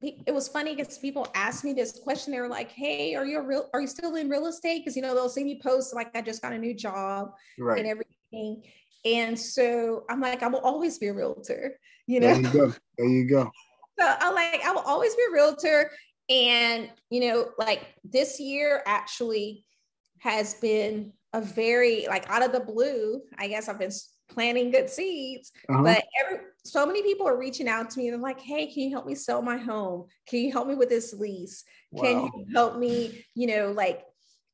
It 0.00 0.32
was 0.32 0.46
funny 0.46 0.76
because 0.76 0.96
people 0.98 1.26
asked 1.34 1.64
me 1.64 1.72
this 1.72 1.98
question. 2.04 2.32
They 2.32 2.40
were 2.40 2.48
like, 2.48 2.70
"Hey, 2.70 3.16
are 3.16 3.26
you 3.26 3.40
real? 3.40 3.68
Are 3.74 3.80
you 3.80 3.88
still 3.88 4.14
in 4.14 4.28
real 4.28 4.46
estate?" 4.46 4.80
Because 4.80 4.94
you 4.94 5.02
know 5.02 5.12
they'll 5.12 5.28
see 5.28 5.42
me 5.42 5.60
post 5.60 5.92
like 5.92 6.14
I 6.14 6.22
just 6.22 6.40
got 6.40 6.52
a 6.52 6.58
new 6.58 6.72
job 6.72 7.32
right. 7.58 7.78
and 7.78 7.88
everything. 7.88 8.62
And 9.04 9.36
so 9.36 10.04
I'm 10.08 10.20
like, 10.20 10.42
I 10.42 10.48
will 10.48 10.60
always 10.60 10.98
be 10.98 11.08
a 11.08 11.12
realtor. 11.12 11.80
You 12.06 12.20
know. 12.20 12.32
There 12.32 12.42
you 12.42 12.52
go. 12.52 12.74
There 12.96 13.08
you 13.08 13.28
go. 13.28 13.50
So 13.98 14.14
I'm 14.20 14.34
like, 14.34 14.64
I 14.64 14.72
will 14.72 14.82
always 14.82 15.14
be 15.14 15.22
a 15.28 15.32
realtor. 15.32 15.90
And, 16.28 16.90
you 17.10 17.20
know, 17.20 17.48
like 17.58 17.94
this 18.04 18.38
year 18.38 18.82
actually 18.86 19.64
has 20.20 20.54
been 20.54 21.12
a 21.32 21.40
very, 21.40 22.06
like 22.06 22.28
out 22.30 22.44
of 22.44 22.52
the 22.52 22.60
blue, 22.60 23.22
I 23.38 23.48
guess 23.48 23.68
I've 23.68 23.78
been 23.78 23.92
planting 24.28 24.70
good 24.70 24.90
seeds, 24.90 25.52
uh-huh. 25.68 25.82
but 25.82 26.04
every, 26.22 26.44
so 26.64 26.84
many 26.86 27.02
people 27.02 27.26
are 27.26 27.38
reaching 27.38 27.68
out 27.68 27.90
to 27.90 27.98
me. 27.98 28.10
They're 28.10 28.18
like, 28.18 28.40
hey, 28.40 28.66
can 28.66 28.82
you 28.82 28.90
help 28.90 29.06
me 29.06 29.14
sell 29.14 29.40
my 29.40 29.56
home? 29.56 30.06
Can 30.28 30.40
you 30.40 30.52
help 30.52 30.68
me 30.68 30.74
with 30.74 30.90
this 30.90 31.14
lease? 31.14 31.64
Wow. 31.90 32.02
Can 32.02 32.22
you 32.24 32.46
help 32.54 32.78
me, 32.78 33.24
you 33.34 33.46
know, 33.46 33.72
like 33.72 34.04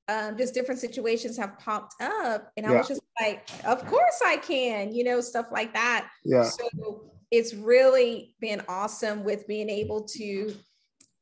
um, 0.08 0.36
just 0.36 0.54
different 0.54 0.80
situations 0.80 1.36
have 1.38 1.58
popped 1.58 2.00
up. 2.00 2.52
And 2.56 2.66
I 2.66 2.72
yeah. 2.72 2.78
was 2.78 2.88
just 2.88 3.00
like, 3.20 3.48
of 3.64 3.84
course 3.86 4.20
I 4.24 4.36
can, 4.36 4.94
you 4.94 5.02
know, 5.02 5.20
stuff 5.20 5.46
like 5.50 5.72
that. 5.74 6.08
Yeah. 6.24 6.44
So 6.44 7.10
it's 7.34 7.52
really 7.52 8.32
been 8.40 8.62
awesome 8.68 9.24
with 9.24 9.46
being 9.48 9.68
able 9.68 10.04
to 10.04 10.54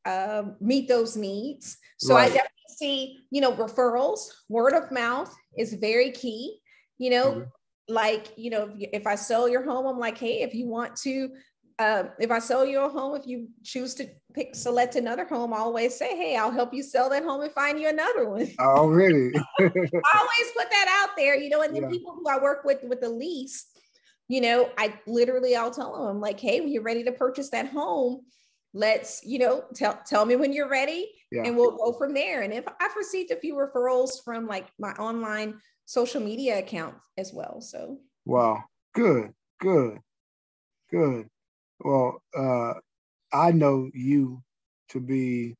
um, 0.04 0.56
meet 0.60 0.86
those 0.86 1.16
needs. 1.16 1.78
So 1.98 2.14
right. 2.14 2.24
I 2.24 2.26
definitely 2.26 2.76
see, 2.76 3.18
you 3.30 3.40
know, 3.40 3.52
referrals, 3.52 4.28
word 4.48 4.74
of 4.74 4.92
mouth 4.92 5.34
is 5.56 5.72
very 5.74 6.10
key. 6.10 6.58
You 6.98 7.10
know, 7.10 7.32
mm-hmm. 7.32 7.42
like, 7.94 8.28
you 8.36 8.50
know, 8.50 8.70
if, 8.78 8.90
if, 8.92 9.06
I 9.06 9.14
sell 9.14 9.48
your 9.48 9.64
home, 9.64 9.86
I'm 9.86 9.98
like, 9.98 10.18
hey, 10.18 10.42
if 10.42 10.54
you 10.54 10.66
want 10.66 10.94
to, 10.96 11.30
uh, 11.78 12.04
if 12.20 12.30
I 12.30 12.38
sell 12.38 12.66
you 12.66 12.80
a 12.80 12.88
home, 12.90 13.16
if 13.16 13.26
you 13.26 13.48
choose 13.64 13.94
to 13.94 14.06
pick, 14.34 14.54
select 14.54 14.96
another 14.96 15.24
home, 15.24 15.54
I 15.54 15.58
always 15.58 15.96
say, 15.96 16.14
hey, 16.14 16.36
I'll 16.36 16.50
help 16.50 16.74
you 16.74 16.82
sell 16.82 17.08
that 17.08 17.24
home 17.24 17.40
and 17.40 17.52
find 17.52 17.80
you 17.80 17.88
another 17.88 18.28
one. 18.28 18.48
Already. 18.60 19.32
I 19.34 19.40
always 19.58 20.52
put 20.54 20.70
that 20.70 21.02
out 21.02 21.16
there, 21.16 21.36
you 21.36 21.48
know, 21.48 21.62
and 21.62 21.74
then 21.74 21.84
yeah. 21.84 21.88
people 21.88 22.12
who 22.14 22.28
I 22.28 22.40
work 22.40 22.64
with 22.64 22.80
with 22.84 23.00
the 23.00 23.08
lease, 23.08 23.71
you 24.32 24.40
know, 24.40 24.70
I 24.78 24.94
literally, 25.06 25.54
I'll 25.54 25.70
tell 25.70 25.92
them, 25.92 26.06
I'm 26.06 26.20
like, 26.20 26.40
hey, 26.40 26.58
when 26.60 26.72
you're 26.72 26.82
ready 26.82 27.04
to 27.04 27.12
purchase 27.12 27.50
that 27.50 27.68
home, 27.68 28.22
let's 28.72 29.20
you 29.22 29.38
know 29.38 29.62
tell 29.74 30.00
tell 30.06 30.24
me 30.24 30.34
when 30.34 30.50
you're 30.50 30.66
ready 30.66 31.06
yeah. 31.30 31.42
and 31.44 31.54
we'll 31.54 31.76
go 31.76 31.92
from 31.92 32.14
there 32.14 32.40
and 32.40 32.54
if 32.54 32.64
i've 32.80 32.96
received 32.96 33.30
a 33.30 33.36
few 33.36 33.54
referrals 33.54 34.12
from 34.24 34.46
like 34.46 34.66
my 34.78 34.92
online 34.92 35.60
social 35.84 36.22
media 36.22 36.58
account 36.58 36.94
as 37.18 37.34
well 37.34 37.60
so 37.60 37.98
wow 38.24 38.64
good 38.94 39.30
good 39.60 39.98
good 40.90 41.28
well 41.80 42.22
uh 42.34 42.72
i 43.30 43.52
know 43.52 43.90
you 43.92 44.42
to 44.88 45.00
be 45.00 45.54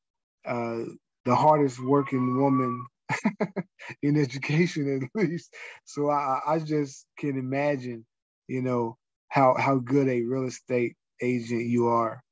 uh 0.47 0.79
the 1.27 1.35
hardest 1.35 1.85
working 1.85 2.41
woman 2.41 2.87
in 4.03 4.19
education 4.19 5.03
at 5.03 5.23
least. 5.23 5.55
So 5.85 6.11
I, 6.11 6.41
I 6.47 6.59
just 6.59 7.07
can 7.19 7.39
imagine, 7.39 8.05
you 8.49 8.63
know, 8.63 8.97
how 9.29 9.55
how 9.59 9.77
good 9.77 10.09
a 10.09 10.23
real 10.23 10.45
estate 10.45 10.95
agent 11.21 11.67
you 11.67 11.89
are. 11.89 12.23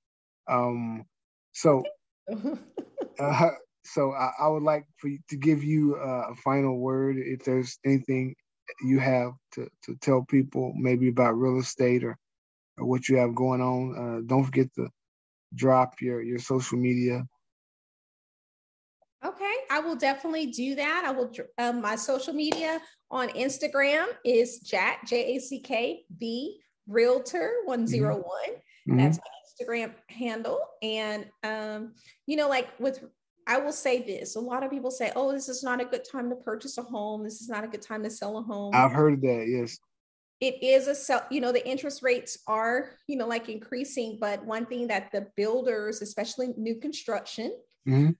Um, 0.49 1.05
so, 1.53 1.83
uh, 3.18 3.51
so 3.85 4.12
I, 4.12 4.31
I, 4.40 4.49
would 4.49 4.62
like 4.62 4.85
for 4.96 5.09
you 5.09 5.18
to 5.29 5.37
give 5.37 5.62
you 5.62 5.94
a 5.96 6.35
final 6.35 6.79
word. 6.79 7.16
If 7.18 7.44
there's 7.44 7.79
anything 7.85 8.35
you 8.83 8.99
have 8.99 9.33
to, 9.53 9.68
to 9.85 9.96
tell 9.96 10.25
people, 10.25 10.73
maybe 10.77 11.09
about 11.09 11.38
real 11.38 11.59
estate 11.59 12.05
or, 12.05 12.16
or 12.79 12.87
what 12.87 13.09
you 13.09 13.16
have 13.16 13.35
going 13.35 13.61
on, 13.61 13.96
uh, 13.96 14.20
don't 14.27 14.44
forget 14.44 14.73
to 14.75 14.88
drop 15.55 16.01
your 16.01 16.23
your 16.23 16.38
social 16.38 16.79
media. 16.79 17.25
Okay, 19.25 19.55
I 19.70 19.81
will 19.81 19.96
definitely 19.96 20.46
do 20.46 20.75
that. 20.77 21.05
I 21.07 21.11
will. 21.12 21.31
Um, 21.59 21.83
my 21.83 21.96
social 21.96 22.33
media 22.33 22.81
on 23.11 23.29
Instagram 23.31 24.07
is 24.25 24.61
Jack 24.61 25.07
J 25.07 25.37
A 25.37 25.40
C 25.40 25.61
K 25.61 26.05
B 26.18 26.61
Realtor 26.87 27.53
one 27.64 27.87
zero 27.87 28.16
one. 28.16 28.57
Mm-hmm. 28.88 28.96
That's 28.99 29.18
my 29.18 29.66
Instagram 29.66 29.92
handle, 30.09 30.61
and 30.83 31.27
um, 31.42 31.94
you 32.27 32.37
know, 32.37 32.49
like 32.49 32.68
with 32.79 33.05
I 33.46 33.59
will 33.59 33.73
say 33.73 34.03
this 34.03 34.37
a 34.37 34.40
lot 34.40 34.62
of 34.62 34.70
people 34.70 34.90
say, 34.90 35.12
oh, 35.16 35.33
this 35.33 35.49
is 35.49 35.64
not 35.64 35.81
a 35.81 35.85
good 35.85 36.05
time 36.11 36.31
to 36.31 36.37
purchase 36.37 36.79
a 36.79 36.83
home. 36.83 37.25
This 37.25 37.40
is 37.40 37.49
not 37.49 37.64
a 37.64 37.68
good 37.68 37.83
time 37.83 38.03
to 38.05 38.11
sell 38.11 38.38
a 38.38 38.42
home. 38.42 38.73
I've 38.75 38.92
heard 38.92 39.20
that, 39.23 39.46
yes. 39.49 39.79
It 40.40 40.62
is 40.62 40.87
a 40.87 40.94
sell, 40.94 41.27
you 41.31 41.40
know, 41.40 41.53
the 41.53 41.66
interest 41.68 42.03
rates 42.03 42.38
are, 42.46 42.92
you 43.09 43.16
know, 43.16 43.27
like 43.27 43.49
increasing. 43.49 44.18
But 44.20 44.44
one 44.44 44.66
thing 44.66 44.87
that 44.87 45.11
the 45.12 45.27
builders, 45.37 46.01
especially 46.01 46.55
new 46.57 46.77
construction, 46.77 47.53
mm-hmm. 47.87 48.11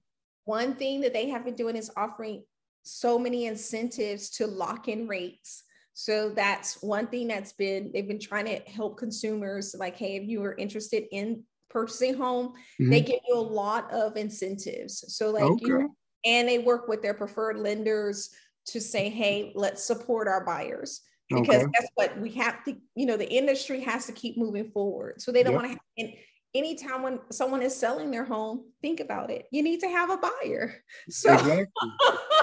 one 0.45 0.75
thing 0.75 1.01
that 1.03 1.13
they 1.13 1.29
have 1.29 1.45
been 1.45 1.55
doing 1.55 1.77
is 1.77 1.91
offering 1.97 2.43
so 2.83 3.19
many 3.19 3.47
incentives 3.47 4.31
to 4.31 4.47
lock 4.47 4.89
in 4.89 5.07
rates. 5.07 5.65
So 5.93 6.31
that's 6.31 6.83
one 6.83 7.09
thing 7.09 7.29
that's 7.29 7.53
been, 7.53 7.91
they've 7.93 8.09
been 8.09 8.21
trying 8.21 8.47
to 8.47 8.57
help 8.71 8.99
consumers 8.99 9.75
like, 9.79 9.97
hey, 9.97 10.17
if 10.17 10.29
you 10.29 10.43
are 10.45 10.55
interested 10.55 11.05
in 11.13 11.45
purchasing 11.69 12.15
home, 12.15 12.55
mm-hmm. 12.81 12.91
they 12.91 13.01
give 13.01 13.21
you 13.29 13.37
a 13.37 13.41
lot 13.41 13.93
of 13.93 14.17
incentives. 14.17 15.05
So 15.15 15.31
like 15.31 15.45
okay. 15.45 15.65
you 15.67 15.79
know, 15.79 15.95
and 16.25 16.49
they 16.49 16.59
work 16.59 16.89
with 16.89 17.03
their 17.03 17.15
preferred 17.15 17.59
lenders 17.59 18.31
to 18.67 18.81
say, 18.81 19.09
hey, 19.09 19.53
let's 19.55 19.83
support 19.83 20.29
our 20.29 20.45
buyers. 20.45 21.01
Because 21.29 21.63
okay. 21.63 21.73
that's 21.79 21.91
what 21.95 22.19
we 22.19 22.31
have 22.33 22.65
to, 22.65 22.77
you 22.97 23.07
know, 23.07 23.17
the 23.17 23.31
industry 23.31 23.81
has 23.83 24.07
to 24.07 24.13
keep 24.13 24.37
moving 24.37 24.69
forward. 24.71 25.21
So 25.21 25.31
they 25.31 25.45
don't 25.45 25.53
yep. 25.53 25.63
want 25.63 25.73
to 25.73 26.03
and 26.03 26.13
anytime 26.55 27.03
when 27.03 27.21
someone 27.31 27.63
is 27.63 27.75
selling 27.75 28.11
their 28.11 28.25
home, 28.25 28.65
think 28.83 29.01
about 29.01 29.31
it. 29.31 29.47
You 29.51 29.63
need 29.63 29.81
to 29.81 29.89
have 29.89 30.11
a 30.11 30.17
buyer. 30.17 30.75
So 31.11 31.33
exactly. 31.33 31.67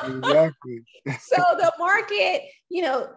exactly. 0.03 0.83
so 1.21 1.37
the 1.57 1.71
market, 1.79 2.43
you 2.69 2.81
know, 2.81 3.09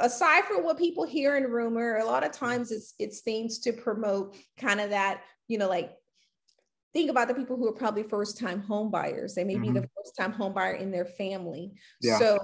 aside 0.00 0.44
from 0.44 0.64
what 0.64 0.78
people 0.78 1.04
hear 1.04 1.36
in 1.36 1.44
rumor, 1.44 1.96
a 1.96 2.04
lot 2.04 2.24
of 2.24 2.32
times 2.32 2.70
it's 2.70 2.94
it's 2.98 3.20
things 3.20 3.58
to 3.60 3.72
promote 3.72 4.36
kind 4.58 4.80
of 4.80 4.90
that 4.90 5.22
you 5.48 5.58
know, 5.58 5.68
like 5.68 5.92
think 6.94 7.10
about 7.10 7.28
the 7.28 7.34
people 7.34 7.56
who 7.56 7.68
are 7.68 7.74
probably 7.74 8.02
first 8.02 8.38
time 8.38 8.60
home 8.62 8.90
buyers. 8.90 9.34
They 9.34 9.44
may 9.44 9.54
mm-hmm. 9.54 9.62
be 9.62 9.68
the 9.68 9.80
mm-hmm. 9.80 10.00
first 10.02 10.16
time 10.18 10.32
home 10.32 10.54
buyer 10.54 10.74
in 10.74 10.90
their 10.90 11.04
family. 11.04 11.72
Yeah. 12.00 12.18
So, 12.18 12.38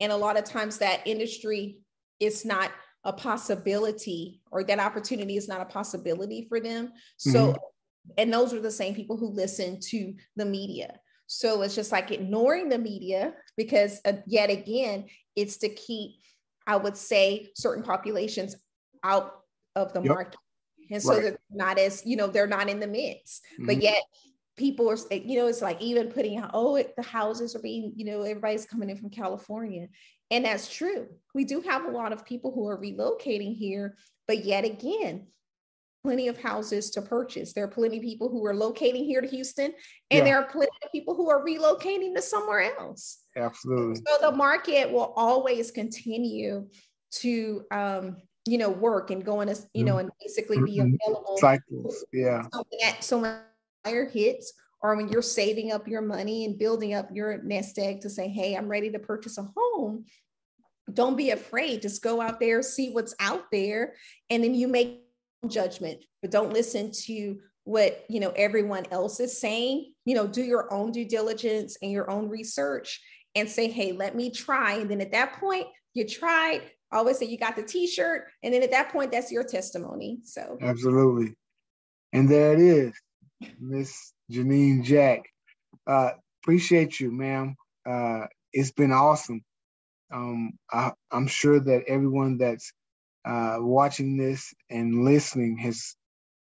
and 0.00 0.12
a 0.12 0.16
lot 0.16 0.38
of 0.38 0.44
times 0.44 0.78
that 0.78 1.02
industry 1.06 1.78
is 2.20 2.44
not 2.44 2.70
a 3.04 3.12
possibility 3.12 4.40
or 4.50 4.64
that 4.64 4.80
opportunity 4.80 5.36
is 5.36 5.48
not 5.48 5.60
a 5.60 5.66
possibility 5.66 6.46
for 6.48 6.60
them. 6.60 6.92
So, 7.18 7.48
mm-hmm. 7.48 8.12
and 8.18 8.32
those 8.32 8.52
are 8.52 8.60
the 8.60 8.70
same 8.70 8.94
people 8.94 9.16
who 9.16 9.28
listen 9.28 9.78
to 9.88 10.14
the 10.36 10.44
media. 10.44 10.98
So 11.26 11.62
it's 11.62 11.74
just 11.74 11.92
like 11.92 12.10
ignoring 12.10 12.68
the 12.68 12.78
media 12.78 13.34
because, 13.56 14.00
uh, 14.04 14.14
yet 14.26 14.50
again, 14.50 15.06
it's 15.36 15.58
to 15.58 15.68
keep, 15.68 16.16
I 16.66 16.76
would 16.76 16.96
say, 16.96 17.50
certain 17.56 17.82
populations 17.82 18.56
out 19.02 19.32
of 19.74 19.92
the 19.92 20.00
yep. 20.00 20.08
market 20.08 20.38
and 20.90 21.02
so 21.02 21.14
right. 21.14 21.22
they're 21.22 21.38
not 21.50 21.78
as 21.78 22.02
you 22.04 22.16
know 22.16 22.26
they're 22.26 22.46
not 22.46 22.68
in 22.68 22.80
the 22.80 22.86
mix 22.86 23.40
mm-hmm. 23.54 23.66
but 23.66 23.82
yet 23.82 24.02
people 24.56 24.88
are 24.88 24.96
you 25.10 25.38
know 25.38 25.46
it's 25.46 25.62
like 25.62 25.80
even 25.80 26.08
putting 26.08 26.38
out 26.38 26.50
oh 26.54 26.76
it, 26.76 26.94
the 26.96 27.02
houses 27.02 27.56
are 27.56 27.62
being 27.62 27.92
you 27.96 28.04
know 28.04 28.22
everybody's 28.22 28.66
coming 28.66 28.90
in 28.90 28.96
from 28.96 29.10
california 29.10 29.86
and 30.30 30.44
that's 30.44 30.72
true 30.72 31.06
we 31.34 31.44
do 31.44 31.60
have 31.60 31.84
a 31.84 31.90
lot 31.90 32.12
of 32.12 32.24
people 32.24 32.52
who 32.52 32.68
are 32.68 32.80
relocating 32.80 33.56
here 33.56 33.96
but 34.26 34.44
yet 34.44 34.64
again 34.64 35.26
plenty 36.02 36.28
of 36.28 36.40
houses 36.40 36.90
to 36.90 37.00
purchase 37.00 37.52
there 37.52 37.64
are 37.64 37.68
plenty 37.68 37.96
of 37.96 38.02
people 38.02 38.28
who 38.28 38.44
are 38.44 38.54
locating 38.54 39.04
here 39.04 39.20
to 39.20 39.28
houston 39.28 39.72
and 40.10 40.18
yeah. 40.18 40.24
there 40.24 40.36
are 40.38 40.46
plenty 40.46 40.70
of 40.84 40.92
people 40.92 41.14
who 41.14 41.30
are 41.30 41.44
relocating 41.44 42.14
to 42.14 42.20
somewhere 42.20 42.76
else 42.78 43.22
absolutely 43.36 43.96
so 43.96 44.30
the 44.30 44.36
market 44.36 44.90
will 44.90 45.12
always 45.16 45.70
continue 45.70 46.66
to 47.10 47.64
um, 47.70 48.16
you 48.46 48.58
know, 48.58 48.68
work 48.68 49.10
and 49.10 49.24
go 49.24 49.34
going 49.34 49.48
to, 49.48 49.56
you 49.72 49.84
know, 49.84 49.98
and 49.98 50.10
basically 50.20 50.58
be 50.58 50.78
mm-hmm. 50.78 50.94
available. 51.02 51.36
Cycles, 51.38 52.04
yeah. 52.12 52.42
So 53.00 53.18
when 53.18 53.38
higher 53.84 54.08
hits, 54.08 54.52
or 54.84 54.96
when 54.96 55.08
you're 55.08 55.22
saving 55.22 55.72
up 55.72 55.88
your 55.88 56.02
money 56.02 56.44
and 56.44 56.58
building 56.58 56.92
up 56.92 57.08
your 57.10 57.42
nest 57.42 57.78
egg 57.78 58.02
to 58.02 58.10
say, 58.10 58.28
hey, 58.28 58.54
I'm 58.54 58.68
ready 58.68 58.90
to 58.90 58.98
purchase 58.98 59.38
a 59.38 59.48
home. 59.56 60.04
Don't 60.92 61.16
be 61.16 61.30
afraid. 61.30 61.80
Just 61.80 62.02
go 62.02 62.20
out 62.20 62.38
there, 62.38 62.60
see 62.60 62.90
what's 62.90 63.14
out 63.18 63.44
there, 63.50 63.94
and 64.28 64.44
then 64.44 64.54
you 64.54 64.68
make 64.68 65.00
judgment. 65.48 66.04
But 66.20 66.30
don't 66.30 66.52
listen 66.52 66.90
to 67.06 67.38
what 67.64 68.04
you 68.10 68.20
know 68.20 68.34
everyone 68.36 68.84
else 68.90 69.20
is 69.20 69.40
saying. 69.40 69.94
You 70.04 70.16
know, 70.16 70.26
do 70.26 70.42
your 70.42 70.70
own 70.70 70.92
due 70.92 71.08
diligence 71.08 71.78
and 71.80 71.90
your 71.90 72.10
own 72.10 72.28
research 72.28 73.00
and 73.34 73.48
say, 73.48 73.70
hey, 73.70 73.92
let 73.92 74.14
me 74.14 74.30
try. 74.30 74.74
And 74.74 74.90
then 74.90 75.00
at 75.00 75.12
that 75.12 75.40
point, 75.40 75.66
you 75.94 76.06
tried, 76.06 76.60
I 76.92 76.98
always 76.98 77.18
say 77.18 77.24
you 77.24 77.38
got 77.38 77.56
the 77.56 77.62
t-shirt 77.62 78.26
and 78.42 78.52
then 78.52 78.62
at 78.62 78.70
that 78.72 78.92
point 78.92 79.10
that's 79.10 79.32
your 79.32 79.42
testimony 79.42 80.18
so 80.22 80.58
absolutely 80.60 81.34
and 82.12 82.28
there 82.28 82.52
it 82.52 82.60
is 82.60 82.92
miss 83.58 84.13
janine 84.30 84.82
jack 84.82 85.22
uh 85.86 86.10
appreciate 86.42 86.98
you 87.00 87.10
ma'am 87.10 87.54
uh 87.86 88.26
it's 88.52 88.72
been 88.72 88.92
awesome 88.92 89.42
um 90.12 90.52
I, 90.72 90.92
i'm 91.10 91.26
sure 91.26 91.60
that 91.60 91.84
everyone 91.88 92.38
that's 92.38 92.72
uh 93.24 93.56
watching 93.58 94.16
this 94.16 94.52
and 94.70 95.04
listening 95.04 95.58
has 95.58 95.94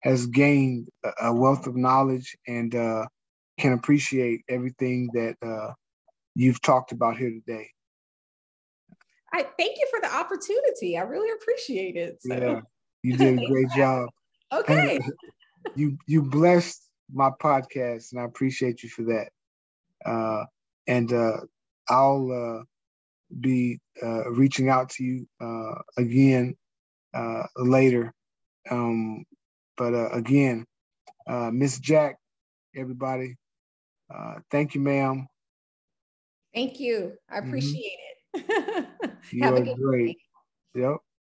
has 0.01 0.27
gained 0.27 0.88
a 1.21 1.33
wealth 1.33 1.67
of 1.67 1.75
knowledge 1.75 2.38
and 2.47 2.73
uh 2.75 3.05
can 3.57 3.73
appreciate 3.73 4.41
everything 4.49 5.09
that 5.13 5.35
uh 5.41 5.73
you've 6.35 6.61
talked 6.61 6.91
about 6.91 7.17
here 7.17 7.31
today 7.31 7.69
I 9.33 9.43
thank 9.43 9.77
you 9.77 9.88
for 9.91 9.99
the 9.99 10.15
opportunity. 10.15 10.97
I 10.97 11.01
really 11.01 11.29
appreciate 11.31 11.97
it. 11.97 12.21
So. 12.21 12.33
Yeah, 12.33 12.61
you 13.03 13.17
did 13.17 13.41
a 13.41 13.45
great 13.49 13.69
job. 13.75 14.07
Okay. 14.53 14.97
you 15.75 15.97
you 16.07 16.21
blessed 16.21 16.85
my 17.12 17.30
podcast, 17.41 18.12
and 18.12 18.22
I 18.22 18.26
appreciate 18.26 18.84
you 18.84 18.89
for 18.89 19.04
that. 19.04 19.30
Uh, 20.06 20.46
and 20.88 21.12
uh, 21.12 21.38
I'll 21.89 22.32
uh, 22.32 22.63
be 23.39 23.80
uh, 24.02 24.30
reaching 24.32 24.70
out 24.70 24.89
to 24.91 25.04
you 25.04 25.28
uh, 25.41 25.82
again 25.98 26.56
uh, 27.13 27.44
later. 27.58 28.13
Um, 28.70 29.26
but 29.78 29.94
again, 30.13 30.65
Miss 31.52 31.80
Jack, 31.80 32.18
everybody, 32.76 33.36
thank 34.52 34.76
you, 34.76 34.82
ma'am. 34.82 35.28
Thank 36.54 36.80
you. 36.80 37.13
I 37.30 37.39
mm-hmm. 37.39 37.48
appreciate 37.48 37.98
mm-hmm. 38.36 38.84
it. 39.04 39.12
You're 39.32 39.76
great. 39.76 40.18
Yep. 40.74 40.98